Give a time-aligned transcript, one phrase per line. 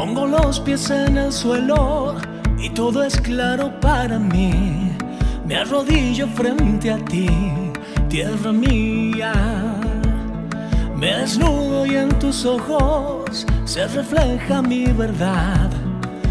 [0.00, 2.16] Pongo los pies en el suelo
[2.58, 4.96] y todo es claro para mí.
[5.44, 7.28] Me arrodillo frente a ti,
[8.08, 9.34] tierra mía.
[10.96, 15.68] Me desnudo y en tus ojos se refleja mi verdad.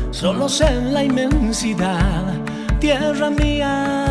[0.09, 2.25] Solo sé en la inmensidad,
[2.79, 4.08] tierra mía.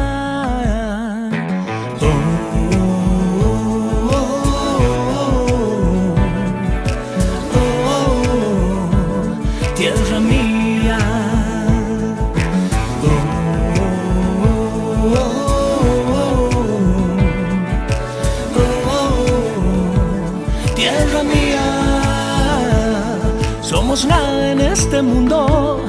[24.99, 25.81] Este mundo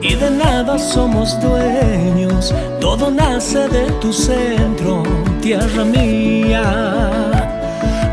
[0.00, 2.54] y de nada somos dueños.
[2.80, 5.02] Todo nace de tu centro,
[5.42, 6.62] tierra mía.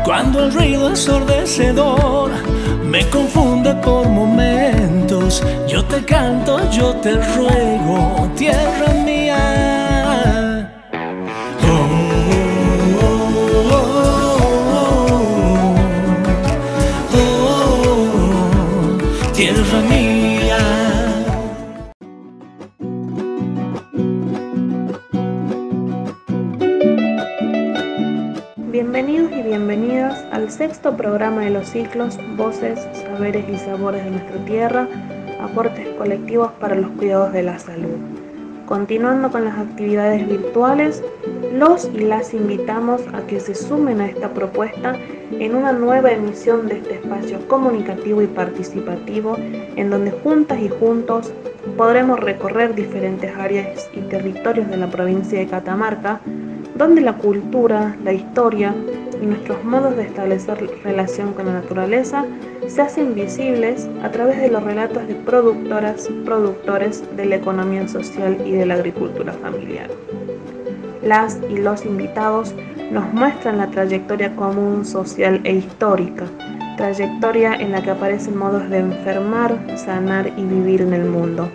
[0.04, 2.30] Cuando el ruido ensordecedor
[2.84, 9.03] me confunde por momentos, yo te canto, yo te ruego, tierra mía.
[31.04, 34.88] Programa de los ciclos Voces, Saberes y Sabores de nuestra Tierra,
[35.38, 37.98] aportes colectivos para los cuidados de la salud.
[38.64, 41.04] Continuando con las actividades virtuales,
[41.52, 44.96] los y las invitamos a que se sumen a esta propuesta
[45.30, 49.36] en una nueva emisión de este espacio comunicativo y participativo
[49.76, 51.34] en donde juntas y juntos
[51.76, 56.22] podremos recorrer diferentes áreas y territorios de la provincia de Catamarca,
[56.74, 58.74] donde la cultura, la historia
[59.22, 62.24] nuestros modos de establecer relación con la naturaleza
[62.66, 68.38] se hacen visibles a través de los relatos de productoras, productores de la economía social
[68.44, 69.90] y de la agricultura familiar.
[71.02, 72.54] Las y los invitados
[72.90, 76.24] nos muestran la trayectoria común, social e histórica,
[76.76, 81.50] trayectoria en la que aparecen modos de enfermar, sanar y vivir en el mundo.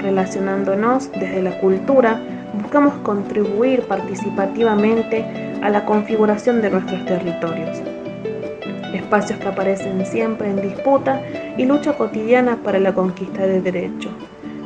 [0.00, 2.20] Relacionándonos desde la cultura,
[2.54, 5.24] buscamos contribuir participativamente
[5.62, 7.80] a la configuración de nuestros territorios
[9.12, 11.20] espacios que aparecen siempre en disputa
[11.58, 14.08] y lucha cotidiana para la conquista de derecho.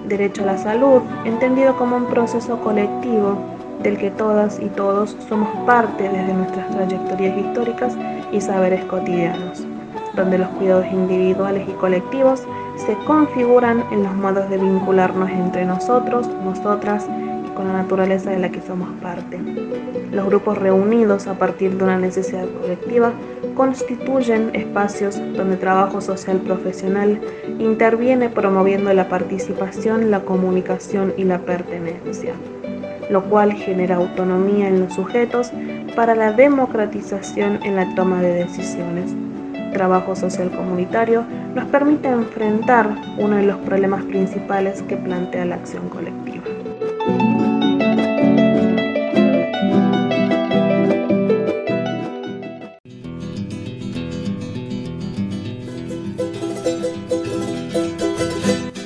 [0.07, 3.39] Derecho a la salud, entendido como un proceso colectivo
[3.83, 7.97] del que todas y todos somos parte desde nuestras trayectorias históricas
[8.31, 9.65] y saberes cotidianos,
[10.15, 12.45] donde los cuidados individuales y colectivos
[12.77, 17.07] se configuran en los modos de vincularnos entre nosotros, nosotras
[17.57, 19.41] con la naturaleza de la que somos parte.
[20.13, 23.13] Los grupos reunidos a partir de una necesidad colectiva
[23.57, 27.21] constituyen espacios donde trabajo social profesional
[27.59, 32.35] interviene promoviendo la participación, la comunicación y la pertenencia,
[33.11, 35.51] lo cual genera autonomía en los sujetos
[35.97, 39.15] para la democratización en la toma de decisiones.
[39.73, 41.25] Trabajo social comunitario
[41.55, 46.26] nos permite enfrentar uno de los problemas principales que plantea la acción colectiva.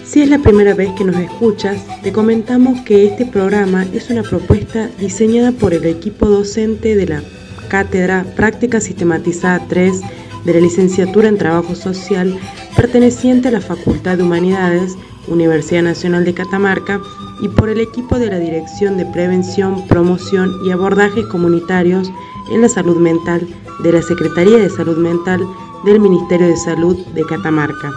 [0.05, 4.23] Si es la primera vez que nos escuchas, te comentamos que este programa es una
[4.23, 7.23] propuesta diseñada por el equipo docente de la
[7.69, 10.01] Cátedra Práctica Sistematizada 3
[10.45, 12.39] de la Licenciatura en Trabajo Social
[12.77, 14.97] perteneciente a la Facultad de Humanidades,
[15.29, 17.01] Universidad Nacional de Catamarca
[17.41, 22.11] y por el equipo de la Dirección de Prevención, Promoción y Abordajes Comunitarios
[22.51, 23.47] en la Salud Mental
[23.83, 25.41] de la Secretaría de Salud Mental
[25.85, 27.91] del Ministerio de Salud de Catamarca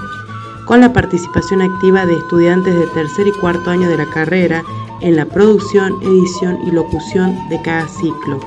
[0.66, 4.63] con la participación activa de estudiantes de tercer y cuarto año de la carrera
[5.01, 8.39] en la producción, edición y locución de cada ciclo.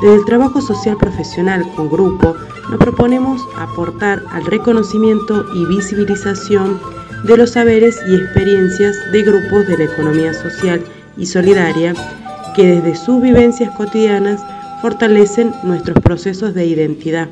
[0.00, 2.34] Desde el trabajo social profesional con grupo,
[2.68, 6.78] nos proponemos aportar al reconocimiento y visibilización
[7.24, 10.80] de los saberes y experiencias de grupos de la economía social
[11.16, 11.94] y solidaria
[12.54, 14.40] que desde sus vivencias cotidianas
[14.82, 17.28] fortalecen nuestros procesos de identidad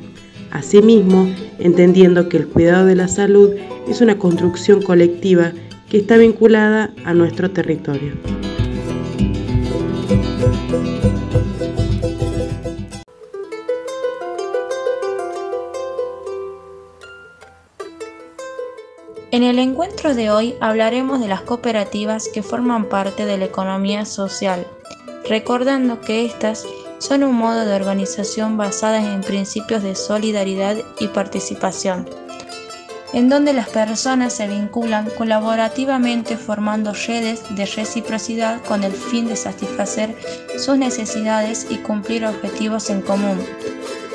[0.51, 1.29] Asimismo,
[1.59, 3.51] entendiendo que el cuidado de la salud
[3.87, 5.51] es una construcción colectiva
[5.89, 8.13] que está vinculada a nuestro territorio.
[19.37, 24.03] En el encuentro de hoy hablaremos de las cooperativas que forman parte de la economía
[24.03, 24.65] social,
[25.29, 26.65] recordando que estas
[26.97, 32.09] son un modo de organización basada en principios de solidaridad y participación.
[33.13, 39.35] en donde las personas se vinculan colaborativamente formando redes de reciprocidad con el fin de
[39.35, 40.15] satisfacer
[40.57, 43.39] sus necesidades y cumplir objetivos en común,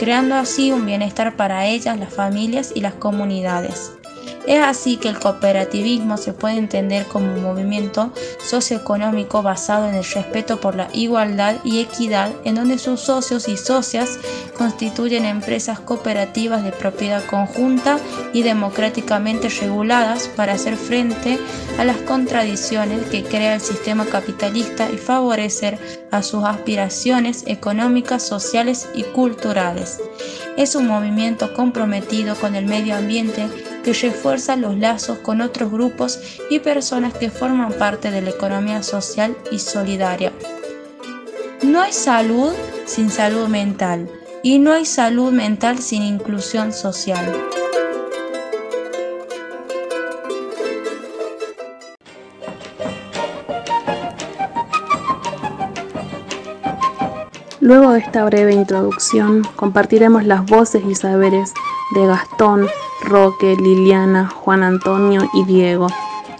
[0.00, 3.92] creando así un bienestar para ellas, las familias y las comunidades.
[4.46, 8.12] Es así que el cooperativismo se puede entender como un movimiento
[8.44, 13.56] socioeconómico basado en el respeto por la igualdad y equidad, en donde sus socios y
[13.56, 14.18] socias
[14.58, 17.98] constituyen empresas cooperativas de propiedad conjunta
[18.32, 21.38] y democráticamente reguladas para hacer frente
[21.78, 25.78] a las contradicciones que crea el sistema capitalista y favorecer
[26.10, 30.00] a sus aspiraciones económicas, sociales y culturales.
[30.56, 33.48] Es un movimiento comprometido con el medio ambiente
[33.82, 36.20] que refuerza los lazos con otros grupos
[36.50, 40.32] y personas que forman parte de la economía social y solidaria.
[41.62, 42.52] No hay salud
[42.84, 44.08] sin salud mental
[44.42, 47.32] y no hay salud mental sin inclusión social.
[57.62, 61.54] Luego de esta breve introducción, compartiremos las voces y saberes
[61.94, 62.66] de Gastón,
[63.04, 65.86] Roque, Liliana, Juan Antonio y Diego,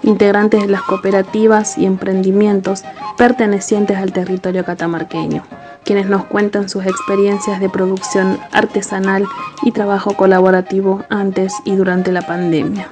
[0.03, 2.83] integrantes de las cooperativas y emprendimientos
[3.17, 5.45] pertenecientes al territorio catamarqueño,
[5.85, 9.25] quienes nos cuentan sus experiencias de producción artesanal
[9.63, 12.89] y trabajo colaborativo antes y durante la pandemia.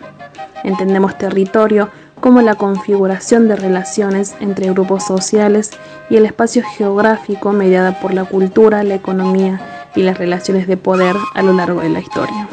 [0.63, 5.71] Entendemos territorio como la configuración de relaciones entre grupos sociales
[6.09, 9.61] y el espacio geográfico mediada por la cultura, la economía
[9.95, 12.49] y las relaciones de poder a lo largo de la historia.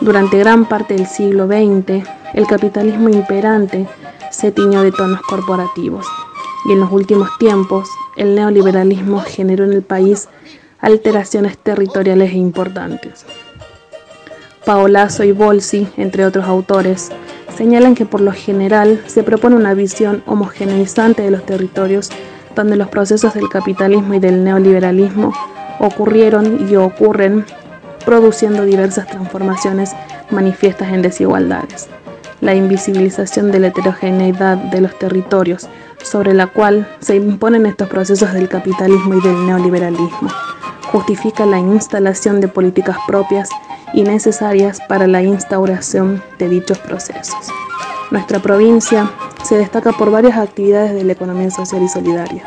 [0.00, 3.86] Durante gran parte del siglo XX, el capitalismo imperante
[4.30, 6.06] se tiñó de tonos corporativos
[6.68, 10.28] y en los últimos tiempos el neoliberalismo generó en el país
[10.80, 13.24] alteraciones territoriales e importantes.
[14.64, 17.10] Paolazo y Bolsi, entre otros autores,
[17.56, 22.10] señalan que por lo general se propone una visión homogeneizante de los territorios
[22.54, 25.32] donde los procesos del capitalismo y del neoliberalismo
[25.78, 27.44] ocurrieron y ocurren
[28.04, 29.92] produciendo diversas transformaciones
[30.30, 31.88] manifiestas en desigualdades.
[32.40, 35.68] La invisibilización de la heterogeneidad de los territorios,
[36.02, 40.28] sobre la cual se imponen estos procesos del capitalismo y del neoliberalismo,
[40.92, 43.48] justifica la instalación de políticas propias
[43.94, 47.48] y necesarias para la instauración de dichos procesos.
[48.10, 49.10] Nuestra provincia
[49.42, 52.44] se destaca por varias actividades de la economía social y solidaria,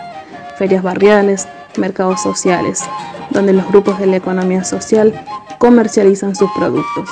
[0.57, 1.47] ferias barriales,
[1.77, 2.83] mercados sociales,
[3.31, 5.13] donde los grupos de la economía social
[5.57, 7.09] comercializan sus productos.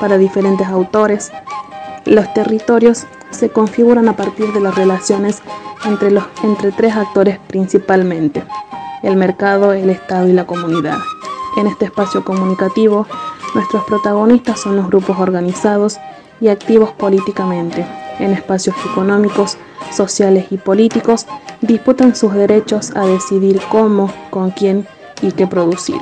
[0.00, 1.32] Para diferentes autores,
[2.04, 5.42] los territorios se configuran a partir de las relaciones
[5.86, 8.44] entre, los, entre tres actores principalmente,
[9.02, 10.98] el mercado, el Estado y la comunidad.
[11.56, 13.06] En este espacio comunicativo,
[13.54, 15.98] nuestros protagonistas son los grupos organizados
[16.40, 17.86] y activos políticamente.
[18.18, 19.58] En espacios económicos,
[19.90, 21.26] sociales y políticos,
[21.60, 24.86] disputan sus derechos a decidir cómo, con quién
[25.22, 26.00] y qué producir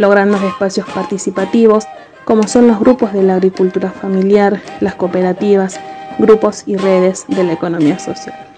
[0.00, 1.86] logrando espacios participativos
[2.24, 5.78] como son los grupos de la agricultura familiar, las cooperativas,
[6.18, 8.49] grupos y redes de la economía social.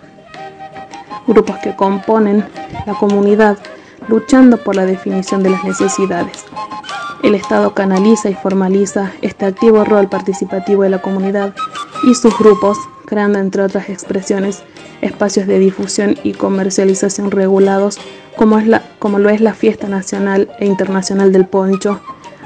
[1.27, 2.45] Grupos que componen
[2.87, 3.59] la comunidad
[4.09, 6.45] luchando por la definición de las necesidades.
[7.23, 11.55] El Estado canaliza y formaliza este activo rol participativo de la comunidad
[12.03, 14.65] y sus grupos, creando entre otras expresiones
[15.03, 17.99] espacios de difusión y comercialización regulados
[18.37, 22.01] como, es la, como lo es la Fiesta Nacional e Internacional del Poncho,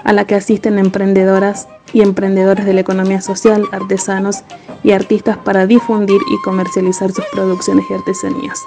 [0.07, 4.45] a la que asisten emprendedoras y emprendedores de la economía social, artesanos
[4.85, 8.61] y artistas para difundir y comercializar sus producciones y artesanías.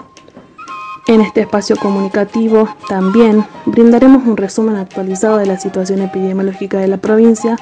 [1.07, 6.97] En este espacio comunicativo también brindaremos un resumen actualizado de la situación epidemiológica de la
[6.97, 7.55] provincia,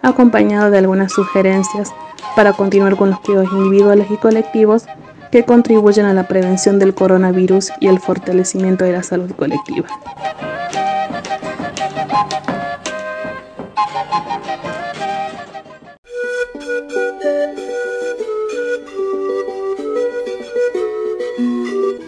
[0.00, 1.92] acompañado de algunas sugerencias
[2.36, 4.84] para continuar con los cuidados individuales y colectivos
[5.32, 9.88] que contribuyen a la prevención del coronavirus y el fortalecimiento de la salud colectiva.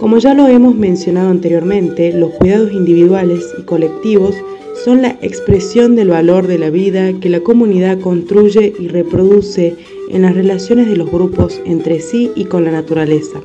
[0.06, 4.36] Como ya lo hemos mencionado anteriormente, los cuidados individuales y colectivos
[4.84, 9.74] son la expresión del valor de la vida que la comunidad construye y reproduce
[10.08, 13.40] en las relaciones de los grupos entre sí y con la naturaleza.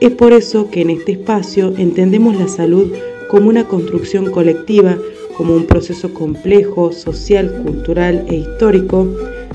[0.00, 2.90] Es por eso que en este espacio entendemos la salud
[3.28, 4.96] como una construcción colectiva,
[5.36, 9.06] como un proceso complejo, social, cultural e histórico,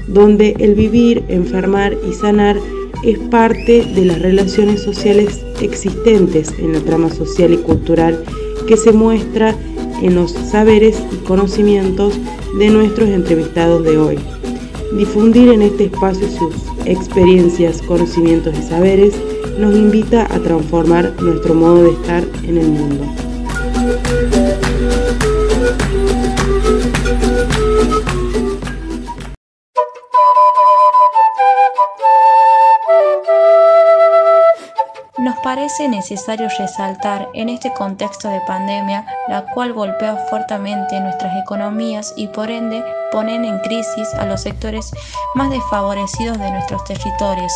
[0.08, 2.58] donde el vivir, enfermar y sanar
[3.04, 8.24] es parte de las relaciones sociales existentes en la trama social y cultural
[8.68, 9.56] que se muestra
[10.02, 12.14] en los saberes y conocimientos
[12.58, 14.20] de nuestros entrevistados de hoy.
[14.98, 19.14] Difundir en este espacio sus experiencias, conocimientos y saberes
[19.60, 23.27] nos invita a transformar nuestro modo de estar en el mundo.
[35.48, 42.28] Parece necesario resaltar en este contexto de pandemia, la cual golpea fuertemente nuestras economías y
[42.28, 44.92] por ende ponen en crisis a los sectores
[45.36, 47.54] más desfavorecidos de nuestros territorios,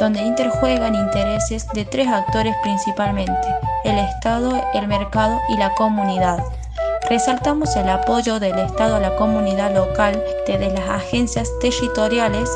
[0.00, 3.46] donde interjuegan intereses de tres actores principalmente,
[3.84, 6.42] el Estado, el mercado y la comunidad.
[7.08, 12.50] Resaltamos el apoyo del Estado a la comunidad local desde las agencias territoriales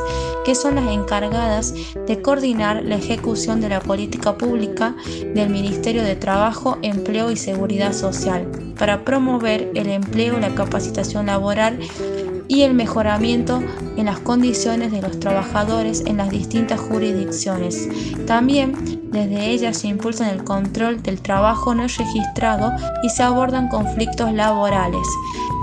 [0.44, 1.72] que son las encargadas
[2.06, 4.94] de coordinar la ejecución de la política pública
[5.34, 8.46] del Ministerio de Trabajo, Empleo y Seguridad Social
[8.78, 11.78] para promover el empleo, la capacitación laboral
[12.46, 13.62] y el mejoramiento
[13.96, 17.88] en las condiciones de los trabajadores en las distintas jurisdicciones.
[18.26, 24.32] También desde ellas se impulsa el control del trabajo no registrado y se abordan conflictos
[24.32, 25.06] laborales.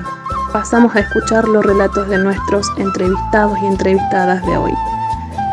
[0.54, 4.72] pasamos a escuchar los relatos de nuestros entrevistados y entrevistadas de hoy,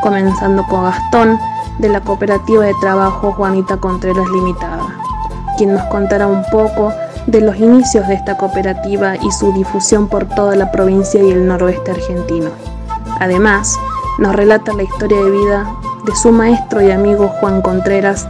[0.03, 1.41] comenzando con Gastón
[1.79, 4.85] de la Cooperativa de Trabajo Juanita Contreras Limitada,
[5.57, 6.93] quien nos contará un poco
[7.27, 11.47] de los inicios de esta cooperativa y su difusión por toda la provincia y el
[11.47, 12.51] noroeste argentino.
[13.19, 13.79] Además,
[14.19, 18.29] nos relata la historia de vida de su maestro y amigo Juan Contreras,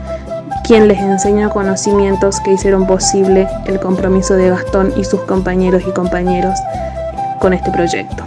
[0.72, 5.92] quien les enseñó conocimientos que hicieron posible el compromiso de Gastón y sus compañeros y
[5.92, 6.58] compañeros
[7.40, 8.24] con este proyecto.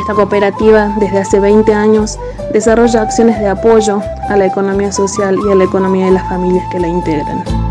[0.00, 2.18] Esta cooperativa desde hace 20 años
[2.54, 4.00] desarrolla acciones de apoyo
[4.30, 7.63] a la economía social y a la economía de las familias que la integran.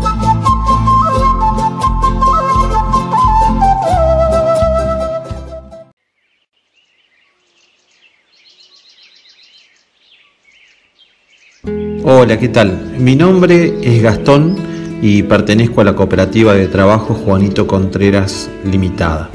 [12.24, 12.94] Hola, ¿qué tal?
[12.98, 14.56] Mi nombre es Gastón
[15.02, 19.28] y pertenezco a la cooperativa de trabajo Juanito Contreras Limitada.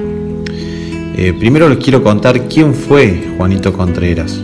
[1.16, 4.42] Eh, primero les quiero contar quién fue Juanito Contreras.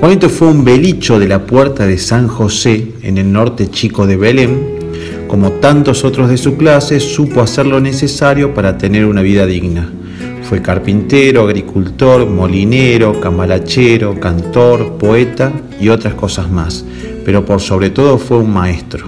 [0.00, 4.16] Juanito fue un belicho de la puerta de San José en el norte chico de
[4.16, 5.26] Belén.
[5.28, 9.92] Como tantos otros de su clase, supo hacer lo necesario para tener una vida digna.
[10.48, 16.84] Fue carpintero, agricultor, molinero, camalachero, cantor, poeta y otras cosas más
[17.28, 19.06] pero por sobre todo fue un maestro.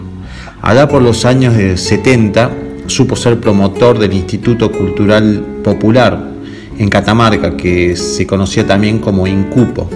[0.61, 2.51] Allá por los años de 70
[2.87, 6.29] supo ser promotor del Instituto Cultural Popular
[6.77, 9.89] en Catamarca, que se conocía también como INCUPO.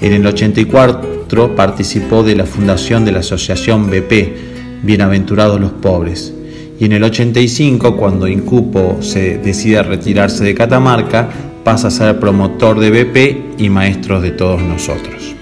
[0.00, 6.34] En el 84 participó de la fundación de la asociación BP, Bienaventurados los Pobres.
[6.80, 11.28] Y en el 85, cuando INCUPO se decide retirarse de Catamarca,
[11.62, 15.36] pasa a ser promotor de BP y maestro de todos nosotros.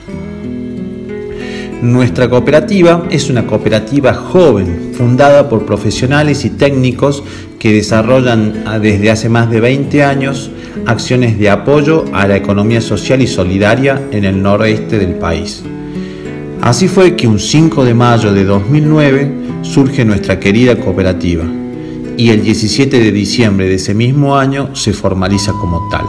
[1.80, 7.22] Nuestra cooperativa es una cooperativa joven, fundada por profesionales y técnicos
[7.60, 10.50] que desarrollan ah, desde hace más de 20 años
[10.86, 15.62] acciones de apoyo a la economía social y solidaria en el noroeste del país.
[16.62, 21.44] Así fue que un 5 de mayo de 2009 surge nuestra querida cooperativa
[22.16, 26.06] y el 17 de diciembre de ese mismo año se formaliza como tal.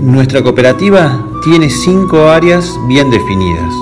[0.00, 3.72] Nuestra cooperativa tiene cinco áreas bien definidas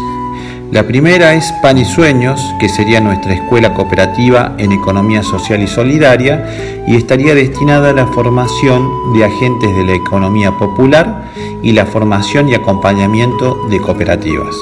[0.74, 5.68] la primera es Pan y Sueños, que sería nuestra escuela cooperativa en economía social y
[5.68, 11.30] solidaria y estaría destinada a la formación de agentes de la economía popular
[11.62, 14.56] y la formación y acompañamiento de cooperativas.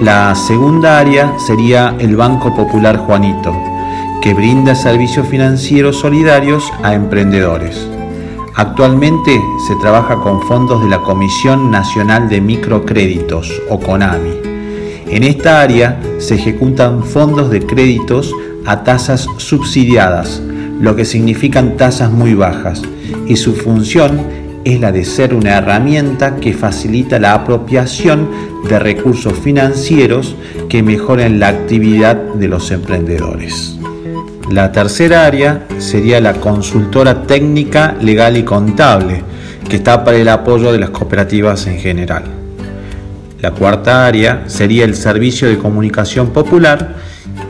[0.00, 3.52] La segunda área sería el Banco Popular Juanito,
[4.22, 7.84] que brinda servicios financieros solidarios a emprendedores.
[8.54, 14.34] Actualmente se trabaja con fondos de la Comisión Nacional de Microcréditos, o CONAMI.
[15.08, 18.32] En esta área se ejecutan fondos de créditos
[18.66, 20.40] a tasas subsidiadas,
[20.80, 22.82] lo que significan tasas muy bajas,
[23.26, 24.37] y su función
[24.74, 28.28] es la de ser una herramienta que facilita la apropiación
[28.68, 30.36] de recursos financieros
[30.68, 33.78] que mejoren la actividad de los emprendedores.
[34.50, 39.22] La tercera área sería la consultora técnica, legal y contable,
[39.68, 42.24] que está para el apoyo de las cooperativas en general.
[43.40, 46.96] La cuarta área sería el servicio de comunicación popular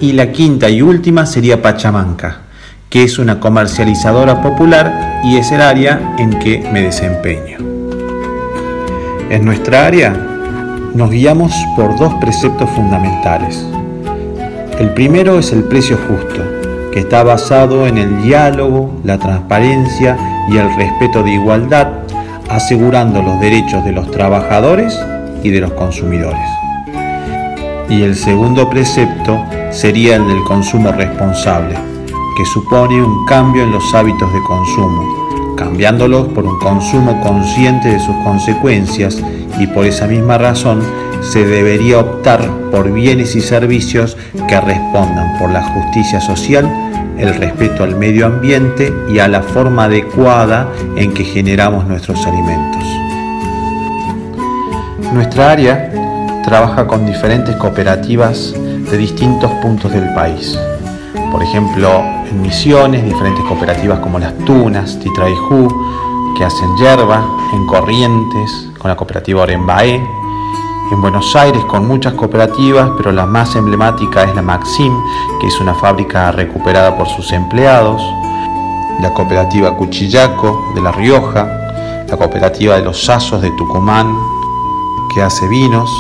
[0.01, 2.43] y la quinta y última sería Pachamanca,
[2.91, 7.59] que es una comercializadora popular y es el área en que me desempeño.
[9.31, 10.17] En nuestra área
[10.95, 13.65] nos guiamos por dos preceptos fundamentales.
[14.79, 16.43] El primero es el precio justo,
[16.93, 20.17] que está basado en el diálogo, la transparencia
[20.51, 21.89] y el respeto de igualdad,
[22.49, 24.99] asegurando los derechos de los trabajadores
[25.43, 26.41] y de los consumidores.
[27.91, 31.77] Y el segundo precepto sería el del consumo responsable,
[32.39, 37.99] que supone un cambio en los hábitos de consumo, cambiándolos por un consumo consciente de
[37.99, 39.21] sus consecuencias
[39.59, 40.81] y por esa misma razón
[41.21, 44.17] se debería optar por bienes y servicios
[44.47, 46.65] que respondan por la justicia social,
[47.19, 52.85] el respeto al medio ambiente y a la forma adecuada en que generamos nuestros alimentos.
[55.13, 55.91] Nuestra área
[56.45, 60.57] trabaja con diferentes cooperativas de distintos puntos del país.
[61.33, 65.69] Por ejemplo, en Misiones, diferentes cooperativas como Las Tunas, Titraijú,
[66.37, 69.95] que hacen yerba, en Corrientes, con la cooperativa Orembaé,
[70.91, 74.93] en Buenos Aires con muchas cooperativas, pero la más emblemática es la Maxim,
[75.41, 78.03] que es una fábrica recuperada por sus empleados,
[79.01, 81.47] la cooperativa Cuchillaco de La Rioja,
[82.09, 84.15] la cooperativa de los Sasos de Tucumán,
[85.15, 85.91] que hace vinos,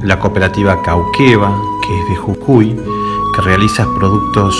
[0.00, 2.76] la cooperativa Cauqueva, que es de Jujuy,
[3.34, 4.54] que realiza productos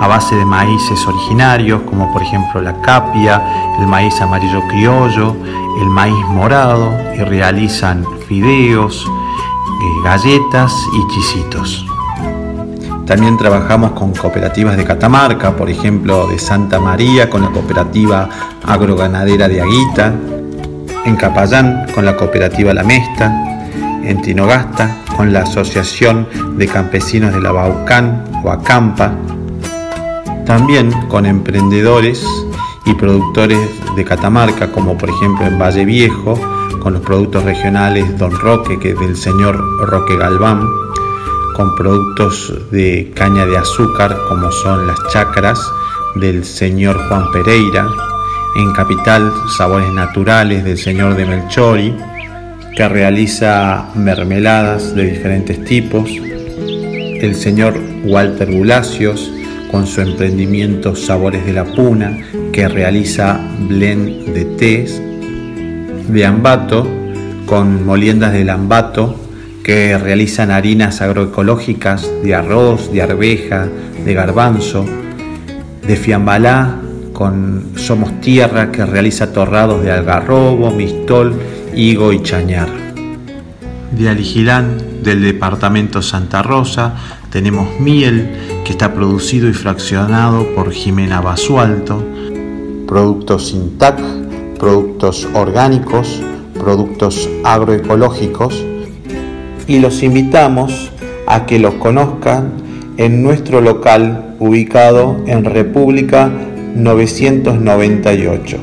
[0.00, 3.42] a base de maíces originarios, como por ejemplo la capia,
[3.80, 5.36] el maíz amarillo criollo,
[5.80, 11.86] el maíz morado, y realizan fideos, eh, galletas y chisitos.
[13.06, 18.28] También trabajamos con cooperativas de Catamarca, por ejemplo de Santa María con la cooperativa
[18.66, 20.12] agroganadera de Aguita,
[21.04, 23.60] en Capayán con la cooperativa La Mesta,
[24.02, 26.26] en Tinogasta con la Asociación
[26.56, 29.12] de Campesinos de la Baucán o Acampa,
[30.44, 32.24] también con emprendedores
[32.86, 33.58] y productores
[33.96, 36.38] de Catamarca, como por ejemplo en Valle Viejo,
[36.80, 40.68] con los productos regionales Don Roque, que es del señor Roque Galván,
[41.54, 45.58] con productos de caña de azúcar, como son las chacras
[46.16, 47.86] del señor Juan Pereira,
[48.56, 51.96] en Capital Sabores Naturales del señor de Melchori,
[52.76, 59.30] que realiza mermeladas de diferentes tipos, el señor Walter Bulacios
[59.74, 62.16] con su emprendimiento Sabores de la Puna,
[62.52, 65.02] que realiza blend de tés,
[66.08, 66.86] de Ambato,
[67.44, 69.16] con moliendas del Ambato,
[69.64, 73.66] que realizan harinas agroecológicas de arroz, de arveja,
[74.04, 74.84] de garbanzo,
[75.84, 76.76] de Fiambalá,
[77.12, 81.34] con Somos Tierra, que realiza torrados de algarrobo, mistol
[81.74, 82.68] higo y chañar.
[83.90, 86.94] De Aligilán, del departamento Santa Rosa,
[87.34, 88.30] tenemos miel
[88.64, 92.00] que está producido y fraccionado por Jimena Basualto,
[92.86, 94.00] productos Sintac,
[94.56, 96.22] productos orgánicos,
[96.56, 98.64] productos agroecológicos
[99.66, 100.92] y los invitamos
[101.26, 102.52] a que los conozcan
[102.98, 106.30] en nuestro local ubicado en República
[106.76, 108.58] 998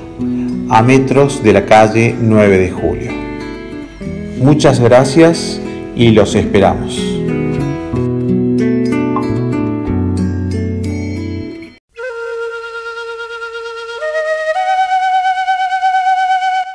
[0.70, 3.12] a metros de la calle 9 de julio.
[4.40, 5.60] Muchas gracias
[5.94, 7.21] y los esperamos.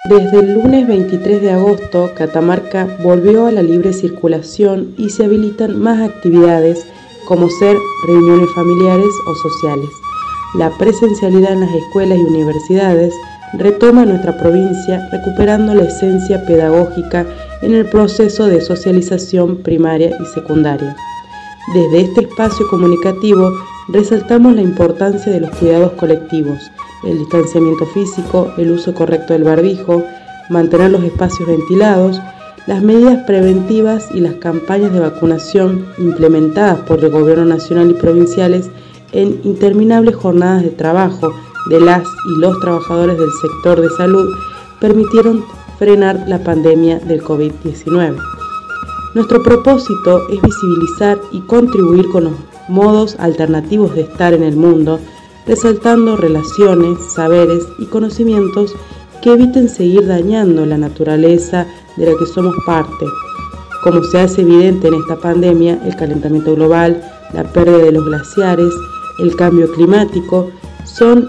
[0.09, 5.81] Desde el lunes 23 de agosto, Catamarca volvió a la libre circulación y se habilitan
[5.81, 6.87] más actividades
[7.27, 9.90] como ser reuniones familiares o sociales.
[10.55, 13.12] La presencialidad en las escuelas y universidades
[13.55, 17.27] retoma nuestra provincia recuperando la esencia pedagógica
[17.62, 20.95] en el proceso de socialización primaria y secundaria.
[21.75, 23.51] Desde este espacio comunicativo
[23.88, 26.59] resaltamos la importancia de los cuidados colectivos,
[27.05, 30.03] el distanciamiento físico, el uso correcto del barbijo,
[30.51, 32.20] mantener los espacios ventilados,
[32.66, 38.70] las medidas preventivas y las campañas de vacunación implementadas por el Gobierno Nacional y provinciales
[39.12, 41.33] en interminables jornadas de trabajo
[41.70, 44.29] de las y los trabajadores del sector de salud
[44.81, 45.44] permitieron
[45.79, 48.16] frenar la pandemia del COVID-19.
[49.14, 52.35] Nuestro propósito es visibilizar y contribuir con los
[52.68, 54.98] modos alternativos de estar en el mundo,
[55.46, 58.74] resaltando relaciones, saberes y conocimientos
[59.22, 63.07] que eviten seguir dañando la naturaleza de la que somos parte.
[63.83, 67.02] Como se hace evidente en esta pandemia, el calentamiento global,
[67.33, 68.72] la pérdida de los glaciares,
[69.18, 70.50] el cambio climático,
[70.85, 71.29] son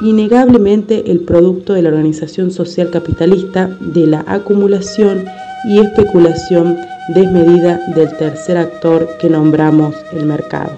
[0.00, 5.24] innegablemente el producto de la organización social capitalista de la acumulación
[5.68, 6.76] y especulación
[7.08, 10.72] desmedida del tercer actor que nombramos el mercado.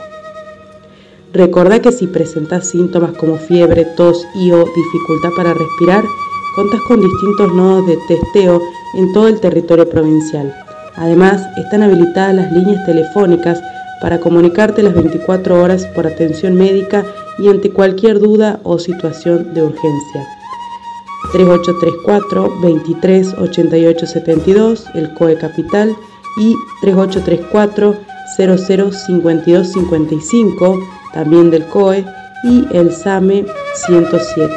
[1.33, 6.05] Recordá que si presentas síntomas como fiebre, tos y o dificultad para respirar,
[6.57, 8.61] contas con distintos nodos de testeo
[8.95, 10.53] en todo el territorio provincial.
[10.97, 13.63] Además, están habilitadas las líneas telefónicas
[14.01, 17.05] para comunicarte las 24 horas por atención médica
[17.39, 20.27] y ante cualquier duda o situación de urgencia.
[21.33, 25.97] 3834 23 88 72, el COE Capital,
[26.37, 27.97] y 3834
[28.37, 30.79] 00 52 55,
[31.13, 32.05] también del COE,
[32.45, 34.55] y el SAME 107.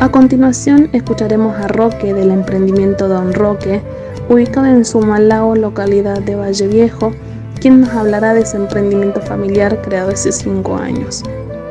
[0.00, 3.80] A continuación escucharemos a Roque del emprendimiento Don Roque,
[4.28, 7.12] ubicado en Sumalao, localidad de Valle Viejo,
[7.60, 11.22] quien nos hablará de su emprendimiento familiar creado hace 5 años.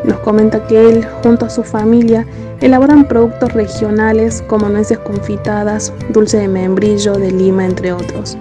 [0.04, 2.26] Nos comenta que él, junto a su familia,
[2.60, 8.38] elaboran productos regionales como nueces confitadas, dulce de membrillo, de lima, entre otros.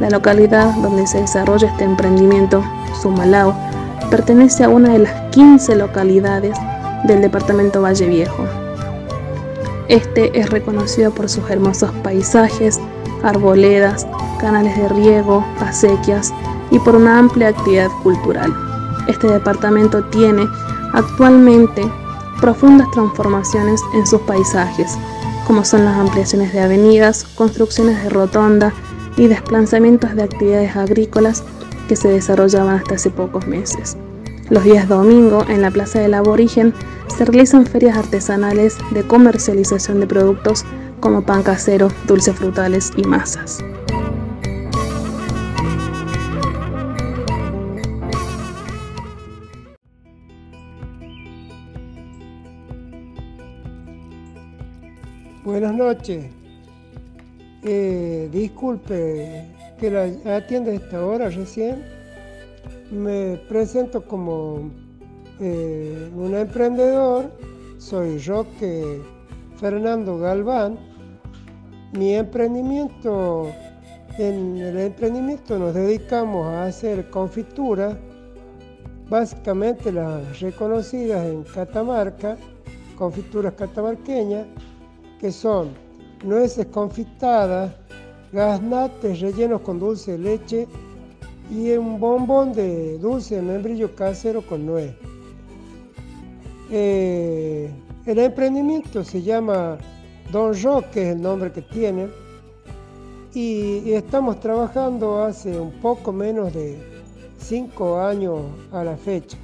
[0.00, 2.62] La localidad donde se desarrolla este emprendimiento,
[3.00, 3.54] Sumalao,
[4.10, 6.56] pertenece a una de las 15 localidades
[7.04, 8.44] del departamento Valle Viejo.
[9.88, 12.80] Este es reconocido por sus hermosos paisajes,
[13.22, 14.06] arboledas,
[14.40, 16.32] canales de riego, acequias
[16.70, 18.52] y por una amplia actividad cultural.
[19.08, 20.46] Este departamento tiene
[20.96, 21.88] actualmente
[22.40, 24.98] profundas transformaciones en sus paisajes,
[25.46, 28.72] como son las ampliaciones de avenidas, construcciones de rotonda
[29.16, 31.44] y desplazamientos de actividades agrícolas
[31.88, 33.96] que se desarrollaban hasta hace pocos meses.
[34.50, 36.72] Los días domingo, en la Plaza del Aborigen,
[37.08, 40.64] se realizan ferias artesanales de comercialización de productos
[41.00, 43.62] como pan casero, dulces frutales y masas.
[55.58, 56.26] Buenas noches.
[57.62, 59.46] Eh, disculpe
[59.80, 61.82] que la atienda a esta hora recién.
[62.90, 64.70] Me presento como
[65.40, 67.32] eh, un emprendedor.
[67.78, 69.00] Soy Roque
[69.58, 70.78] Fernando Galván.
[71.92, 73.50] Mi emprendimiento,
[74.18, 77.96] en el emprendimiento nos dedicamos a hacer confituras,
[79.08, 82.36] básicamente las reconocidas en Catamarca,
[82.98, 84.46] confituras catamarqueñas
[85.20, 85.70] que son
[86.24, 87.72] nueces confitadas,
[88.32, 90.68] gaznates rellenos con dulce de leche
[91.50, 94.92] y un bombón de dulce de membrillo casero con nuez.
[96.70, 97.70] Eh,
[98.04, 99.78] el emprendimiento se llama
[100.32, 102.08] Don Roque, que es el nombre que tiene,
[103.34, 106.78] y, estamos trabajando hace un poco menos de
[107.38, 108.40] cinco años
[108.72, 109.36] a la fecha.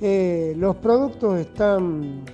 [0.00, 2.24] Eh, los productos están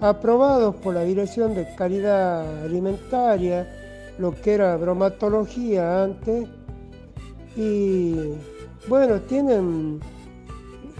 [0.00, 3.68] aprobados por la Dirección de Calidad Alimentaria,
[4.18, 6.48] lo que era bromatología antes.
[7.56, 8.14] Y
[8.88, 10.00] bueno, tienen,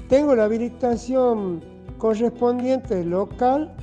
[0.09, 1.63] tengo la habilitación
[1.99, 3.75] correspondiente local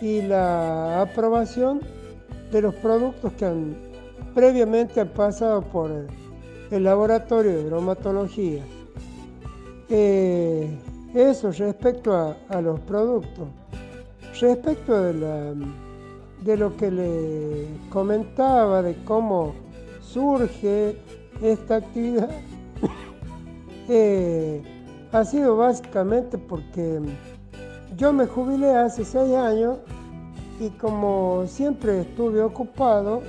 [0.00, 1.80] y la aprobación
[2.50, 3.92] de los productos que han
[4.34, 5.90] previamente han pasado por
[6.70, 8.62] el, laboratorio de bromatología.
[9.90, 10.70] Eh,
[11.14, 13.48] eso respecto a los productos.
[14.42, 19.54] Respecto de, lo que le comentaba, de cómo
[20.00, 20.96] surge
[21.40, 22.28] esta actividad,
[23.88, 24.60] eh,
[25.12, 27.00] ha sido básicamente porque
[27.96, 29.78] yo me jubilé hace seis años
[30.58, 33.22] y como siempre estuve ocupado,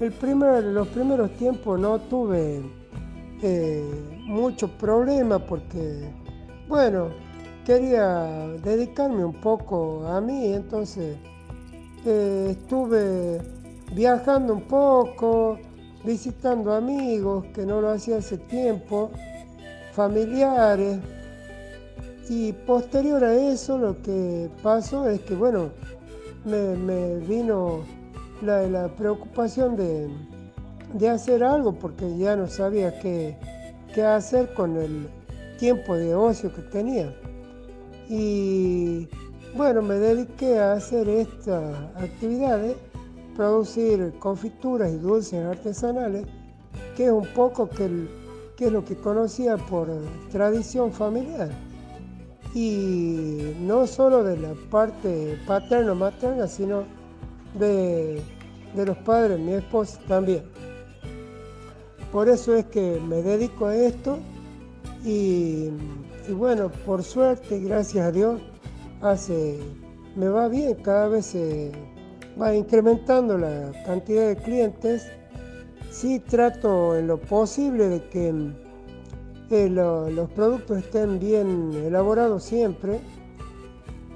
[0.00, 0.12] el
[0.74, 2.60] los primeros tiempos no tuve
[3.40, 3.90] eh,
[4.26, 6.12] mucho problema porque,
[6.68, 7.08] bueno,
[7.64, 11.16] quería dedicarme un poco a mí, entonces
[12.04, 13.40] eh, estuve
[13.92, 15.58] viajando un poco,
[16.04, 19.10] visitando amigos que no lo hacía hace tiempo,
[19.92, 20.98] familiares,
[22.28, 25.70] y posterior a eso lo que pasó es que, bueno,
[26.44, 27.80] me, vino
[28.42, 33.36] la, preocupación de, hacer algo porque ya no sabía qué
[34.02, 35.08] hacer con el
[35.58, 37.14] tiempo de ocio que tenía.
[38.14, 39.08] Y
[39.56, 42.76] bueno, me dediqué a hacer estas actividades,
[43.34, 46.26] producir confituras y dulces artesanales,
[46.94, 48.06] que es un poco que,
[48.54, 49.88] que es lo que conocía por
[50.30, 51.48] tradición familiar.
[52.54, 56.84] Y no solo de la parte paterno-materna, sino
[57.58, 58.20] de,
[58.76, 60.42] de los padres, mi esposa también.
[62.12, 64.18] Por eso es que me dedico a esto
[65.02, 65.70] y,
[66.32, 68.40] bueno, por suerte, gracias a Dios,
[69.00, 69.58] hace,
[70.16, 71.72] me va bien, cada vez se
[72.40, 75.10] va incrementando la cantidad de clientes.
[75.90, 78.52] Sí trato en lo posible de que
[79.50, 83.00] eh, los productos estén bien elaborados siempre.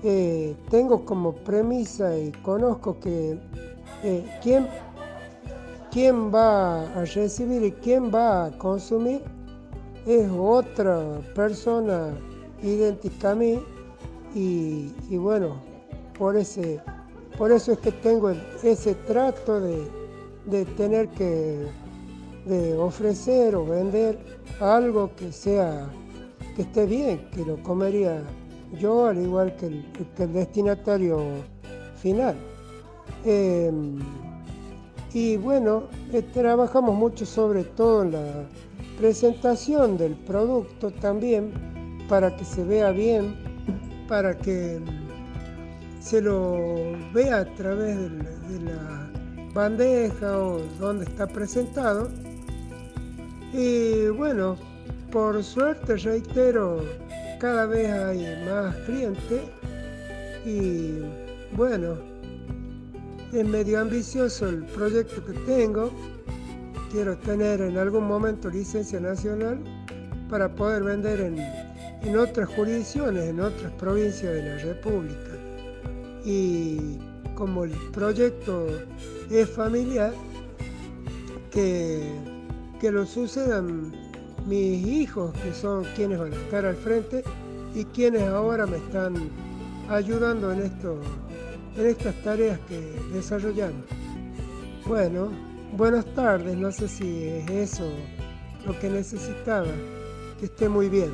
[0.03, 3.39] Eh, tengo como premisa y conozco que
[4.05, 4.69] eh, quién,
[5.91, 9.23] quién va a recibir y quién va a consumir
[10.07, 12.15] es otra persona
[12.63, 13.61] idéntica a mí
[14.35, 15.61] y, bueno,
[16.19, 16.81] por, ese,
[17.37, 18.31] por eso es que tengo
[18.63, 21.67] ese trato de, tener que
[22.45, 24.19] de ofrecer o vender
[24.61, 25.89] algo que sea
[26.55, 28.23] que esté bien, que lo comería
[28.79, 31.21] yo al igual que el, destinatario
[31.97, 32.37] final.
[33.25, 33.99] Em,
[35.13, 38.47] y bueno, eh, trabajamos mucho sobre todo la
[38.99, 41.53] presentación del producto también
[42.09, 43.35] para que se vea bien,
[44.09, 44.81] para que
[46.01, 46.57] se lo
[47.13, 49.11] vea a través de la,
[49.57, 52.11] bandeja o donde está presentado.
[53.53, 54.57] Y bueno,
[55.11, 56.85] por suerte, reitero,
[57.41, 59.41] cada vez hay más clientes
[60.45, 61.01] y
[61.57, 61.97] bueno,
[63.33, 65.91] es medio ambicioso el proyecto que tengo
[66.97, 69.59] quiero tener en algún momento licencia nacional
[70.31, 75.33] para poder vender en, otras jurisdicciones, en otras provincias de la República.
[76.25, 76.97] Y
[77.35, 78.69] como el proyecto
[79.31, 80.15] es familiar,
[81.51, 82.01] que,
[82.81, 83.93] que lo sucedan
[84.47, 87.23] mis hijos, que son quienes van a estar al frente
[87.75, 89.29] y quienes ahora me están
[89.91, 90.99] ayudando en, esto,
[91.77, 92.81] en estas tareas que
[93.13, 93.85] desarrollamos.
[94.87, 97.91] Bueno, Buenas tardes, no sé si es eso
[98.67, 99.69] lo que necesitaba.
[100.39, 101.11] Que esté muy bien.